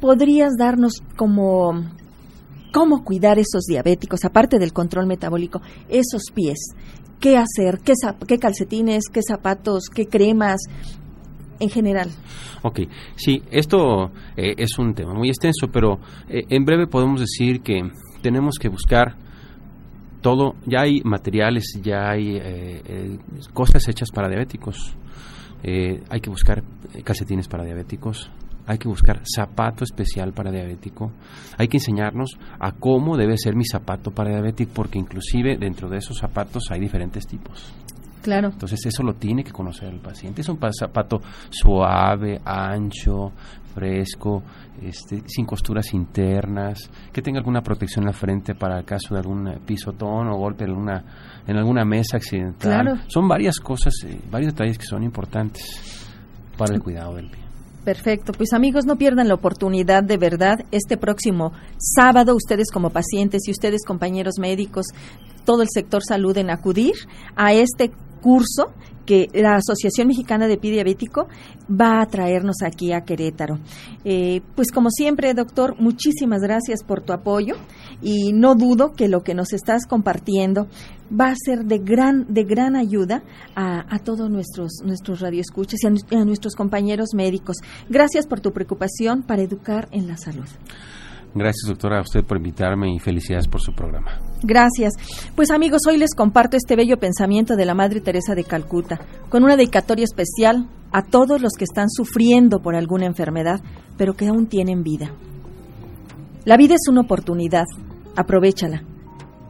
¿podrías 0.00 0.52
darnos 0.56 1.02
como 1.16 1.72
cómo 2.76 3.04
cuidar 3.04 3.38
esos 3.38 3.64
diabéticos, 3.64 4.26
aparte 4.26 4.58
del 4.58 4.74
control 4.74 5.06
metabólico, 5.06 5.62
esos 5.88 6.24
pies? 6.34 6.58
¿Qué 7.18 7.38
hacer? 7.38 7.80
¿Qué, 7.82 8.38
calcetines? 8.38 9.04
¿Qué 9.10 9.22
zapatos? 9.26 9.84
¿Qué 9.88 10.04
cremas? 10.08 10.60
En 11.58 11.70
general. 11.70 12.10
Ok, 12.62 12.80
sí, 13.14 13.40
esto 13.50 14.10
eh, 14.36 14.56
es 14.58 14.78
un 14.78 14.92
tema 14.92 15.14
muy 15.14 15.28
extenso, 15.28 15.68
pero 15.72 16.00
eh, 16.28 16.42
en 16.50 16.66
breve 16.66 16.86
podemos 16.86 17.18
decir 17.18 17.62
que 17.62 17.80
tenemos 18.20 18.58
que 18.58 18.68
buscar 18.68 19.16
todo, 20.20 20.56
ya 20.66 20.82
hay 20.82 21.00
materiales, 21.02 21.80
ya 21.82 22.10
hay 22.10 22.36
eh, 22.36 23.18
cosas 23.54 23.88
hechas 23.88 24.10
para 24.10 24.28
diabéticos. 24.28 24.94
Hay 26.10 26.20
que 26.20 26.30
buscar 26.30 26.62
calcetines 27.02 27.48
para 27.48 27.64
diabéticos, 27.64 28.30
hay 28.66 28.78
que 28.78 28.88
buscar 28.88 29.22
zapato 29.24 29.84
especial 29.84 30.32
para 30.32 30.50
diabético, 30.50 31.12
hay 31.56 31.68
que 31.68 31.76
enseñarnos 31.76 32.36
a 32.58 32.72
cómo 32.72 33.16
debe 33.16 33.36
ser 33.38 33.54
mi 33.54 33.64
zapato 33.64 34.10
para 34.10 34.30
diabético, 34.30 34.72
porque 34.74 34.98
inclusive 34.98 35.56
dentro 35.56 35.88
de 35.88 35.98
esos 35.98 36.18
zapatos 36.18 36.64
hay 36.70 36.80
diferentes 36.80 37.26
tipos. 37.26 37.72
Claro. 38.22 38.48
Entonces 38.48 38.80
eso 38.84 39.04
lo 39.04 39.14
tiene 39.14 39.44
que 39.44 39.52
conocer 39.52 39.88
el 39.88 40.00
paciente. 40.00 40.40
Es 40.40 40.48
un 40.48 40.56
pa- 40.56 40.72
zapato 40.72 41.20
suave, 41.48 42.40
ancho, 42.44 43.30
fresco, 43.72 44.42
este, 44.82 45.22
sin 45.26 45.46
costuras 45.46 45.94
internas, 45.94 46.90
que 47.12 47.22
tenga 47.22 47.38
alguna 47.38 47.60
protección 47.62 48.02
en 48.02 48.06
la 48.08 48.12
frente 48.12 48.56
para 48.56 48.78
el 48.80 48.84
caso 48.84 49.14
de 49.14 49.20
algún 49.20 49.46
eh, 49.46 49.60
pisotón 49.64 50.26
o 50.28 50.36
golpe 50.38 50.64
en 50.64 50.70
alguna, 50.70 51.04
en 51.46 51.56
alguna 51.56 51.84
mesa 51.84 52.16
accidental. 52.16 52.82
Claro. 52.82 52.98
Son 53.06 53.28
varias 53.28 53.60
cosas, 53.60 53.94
eh, 54.04 54.18
varios 54.28 54.54
detalles 54.54 54.76
que 54.78 54.86
son 54.86 55.04
importantes 55.04 55.64
para 56.58 56.74
el 56.74 56.82
cuidado 56.82 57.14
del 57.14 57.30
pie. 57.30 57.45
Perfecto, 57.86 58.32
pues 58.32 58.52
amigos, 58.52 58.84
no 58.84 58.96
pierdan 58.96 59.28
la 59.28 59.34
oportunidad 59.34 60.02
de 60.02 60.16
verdad 60.16 60.58
este 60.72 60.96
próximo 60.96 61.52
sábado, 61.78 62.34
ustedes 62.34 62.72
como 62.72 62.90
pacientes 62.90 63.42
y 63.46 63.52
ustedes 63.52 63.84
compañeros 63.86 64.40
médicos, 64.40 64.86
todo 65.44 65.62
el 65.62 65.68
sector 65.72 66.02
salud 66.02 66.36
en 66.36 66.50
acudir 66.50 66.94
a 67.36 67.52
este 67.52 67.92
curso 68.20 68.72
que 69.04 69.28
la 69.32 69.54
Asociación 69.54 70.08
Mexicana 70.08 70.48
de 70.48 70.56
Pie 70.56 70.72
Diabético 70.72 71.28
va 71.70 72.00
a 72.02 72.06
traernos 72.06 72.56
aquí 72.64 72.92
a 72.92 73.02
Querétaro. 73.02 73.60
Eh, 74.04 74.40
pues 74.56 74.72
como 74.72 74.90
siempre, 74.90 75.32
doctor, 75.32 75.76
muchísimas 75.78 76.40
gracias 76.42 76.82
por 76.82 77.02
tu 77.02 77.12
apoyo 77.12 77.54
y 78.02 78.32
no 78.32 78.56
dudo 78.56 78.94
que 78.94 79.06
lo 79.06 79.22
que 79.22 79.34
nos 79.34 79.52
estás 79.52 79.86
compartiendo 79.86 80.66
va 81.08 81.28
a 81.28 81.34
ser 81.36 81.66
de 81.66 81.78
gran, 81.78 82.26
de 82.34 82.42
gran 82.42 82.74
ayuda 82.74 83.22
a, 83.54 83.94
a 83.94 83.98
todos 84.00 84.28
nuestros, 84.28 84.80
nuestros 84.84 85.20
radioescuchas 85.20 85.78
y 85.84 85.86
a, 85.86 85.90
nu- 85.90 86.20
a 86.20 86.24
nuestros 86.24 86.56
compañeros 86.56 87.10
médicos. 87.14 87.58
Gracias 87.88 88.26
por 88.26 88.40
tu 88.40 88.52
preocupación 88.52 89.22
para 89.22 89.42
educar 89.42 89.86
en 89.92 90.08
la 90.08 90.16
salud. 90.16 90.48
Gracias, 91.34 91.68
doctora, 91.68 91.98
a 91.98 92.02
usted 92.02 92.24
por 92.24 92.38
invitarme 92.38 92.94
y 92.94 92.98
felicidades 92.98 93.46
por 93.46 93.60
su 93.60 93.72
programa. 93.74 94.18
Gracias. 94.42 94.94
Pues 95.34 95.50
amigos, 95.50 95.82
hoy 95.88 95.98
les 95.98 96.14
comparto 96.14 96.56
este 96.56 96.76
bello 96.76 96.98
pensamiento 96.98 97.56
de 97.56 97.66
la 97.66 97.74
Madre 97.74 98.00
Teresa 98.00 98.34
de 98.34 98.44
Calcuta, 98.44 98.98
con 99.28 99.44
una 99.44 99.56
dedicatoria 99.56 100.04
especial 100.04 100.68
a 100.92 101.02
todos 101.02 101.42
los 101.42 101.52
que 101.58 101.64
están 101.64 101.90
sufriendo 101.90 102.60
por 102.60 102.74
alguna 102.74 103.06
enfermedad, 103.06 103.60
pero 103.98 104.14
que 104.14 104.28
aún 104.28 104.46
tienen 104.46 104.82
vida. 104.82 105.12
La 106.44 106.56
vida 106.56 106.74
es 106.74 106.88
una 106.88 107.02
oportunidad, 107.02 107.64
aprovechala. 108.14 108.82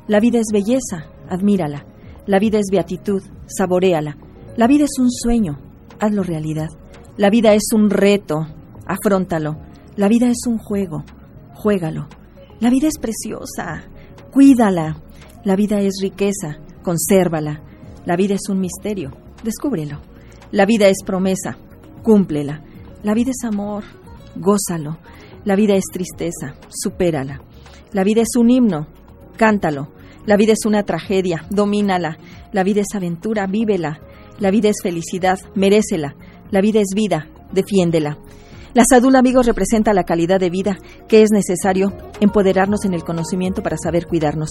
La 0.09 0.19
vida 0.19 0.39
es 0.39 0.47
belleza, 0.53 1.07
admírala. 1.29 1.85
La 2.27 2.39
vida 2.39 2.59
es 2.59 2.67
beatitud, 2.71 3.23
saboréala. 3.47 4.17
La 4.57 4.67
vida 4.67 4.85
es 4.85 4.99
un 4.99 5.11
sueño, 5.11 5.59
hazlo 6.01 6.23
realidad. 6.23 6.69
La 7.17 7.31
vida 7.31 7.55
es 7.55 7.69
un 7.75 7.91
reto, 7.91 8.47
afróntalo. 8.87 9.57
La 9.97 10.09
vida 10.09 10.27
es 10.29 10.47
un 10.47 10.59
juego, 10.59 11.05
juégalo. 11.57 12.09
La 12.61 12.71
vida 12.71 12.89
es 12.89 12.99
preciosa, 12.99 13.85
cuídala. 14.31 15.03
La 15.45 15.57
vida 15.57 15.81
es 15.81 15.99
riqueza, 16.01 16.59
consérvala. 16.83 17.63
La 18.05 18.17
vida 18.17 18.35
es 18.35 18.49
un 18.49 18.61
misterio, 18.61 19.11
descúbrelo. 19.43 20.01
La 20.53 20.65
vida 20.67 20.89
es 20.89 21.03
promesa, 21.05 21.57
cúmplela. 22.03 22.63
La 23.03 23.15
vida 23.15 23.31
es 23.31 23.45
amor, 23.45 23.85
gózalo. 24.37 24.99
La 25.45 25.57
vida 25.57 25.75
es 25.75 25.85
tristeza, 25.93 26.55
supérala. 26.69 27.43
La 27.93 28.05
vida 28.05 28.23
es 28.23 28.37
un 28.37 28.51
himno, 28.51 28.89
cántalo. 29.37 29.93
La 30.25 30.37
vida 30.37 30.53
es 30.53 30.67
una 30.67 30.83
tragedia, 30.83 31.47
domínala. 31.51 32.19
La 32.53 32.65
vida 32.65 32.81
es 32.81 32.95
aventura, 32.95 33.47
vívela. 33.47 34.01
La 34.39 34.51
vida 34.51 34.69
es 34.69 34.77
felicidad, 34.83 35.39
merécela. 35.55 36.17
La 36.51 36.61
vida 36.61 36.81
es 36.81 36.89
vida, 36.95 37.29
defiéndela. 37.53 38.19
La 38.77 38.85
salud, 38.87 39.15
amigos, 39.15 39.47
representa 39.47 39.95
la 39.95 40.05
calidad 40.05 40.39
de 40.39 40.51
vida 40.51 40.77
que 41.09 41.23
es 41.23 41.31
necesario 41.31 41.95
empoderarnos 42.21 42.85
en 42.85 42.93
el 42.93 43.05
conocimiento 43.05 43.63
para 43.63 43.79
saber 43.79 44.07
cuidarnos. 44.07 44.51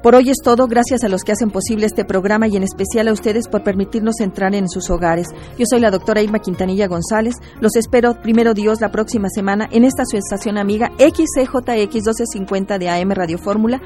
Por 0.00 0.14
hoy 0.14 0.30
es 0.30 0.36
todo, 0.44 0.68
gracias 0.68 1.02
a 1.02 1.08
los 1.08 1.24
que 1.24 1.32
hacen 1.32 1.50
posible 1.50 1.86
este 1.86 2.04
programa 2.04 2.46
y 2.46 2.56
en 2.56 2.62
especial 2.62 3.08
a 3.08 3.12
ustedes 3.12 3.48
por 3.48 3.64
permitirnos 3.64 4.20
entrar 4.20 4.54
en 4.54 4.68
sus 4.68 4.88
hogares. 4.90 5.26
Yo 5.58 5.64
soy 5.68 5.80
la 5.80 5.90
doctora 5.90 6.22
Irma 6.22 6.38
Quintanilla 6.38 6.86
González. 6.86 7.34
Los 7.60 7.74
espero, 7.74 8.22
primero 8.22 8.54
Dios, 8.54 8.80
la 8.80 8.92
próxima 8.92 9.28
semana 9.28 9.68
en 9.72 9.82
esta 9.82 10.04
su 10.08 10.16
estación 10.16 10.56
amiga 10.56 10.92
XCJX 11.00 11.94
1250 11.94 12.78
de 12.78 12.90
AM 12.90 13.10
Radio 13.10 13.38
Fórmula 13.38 13.82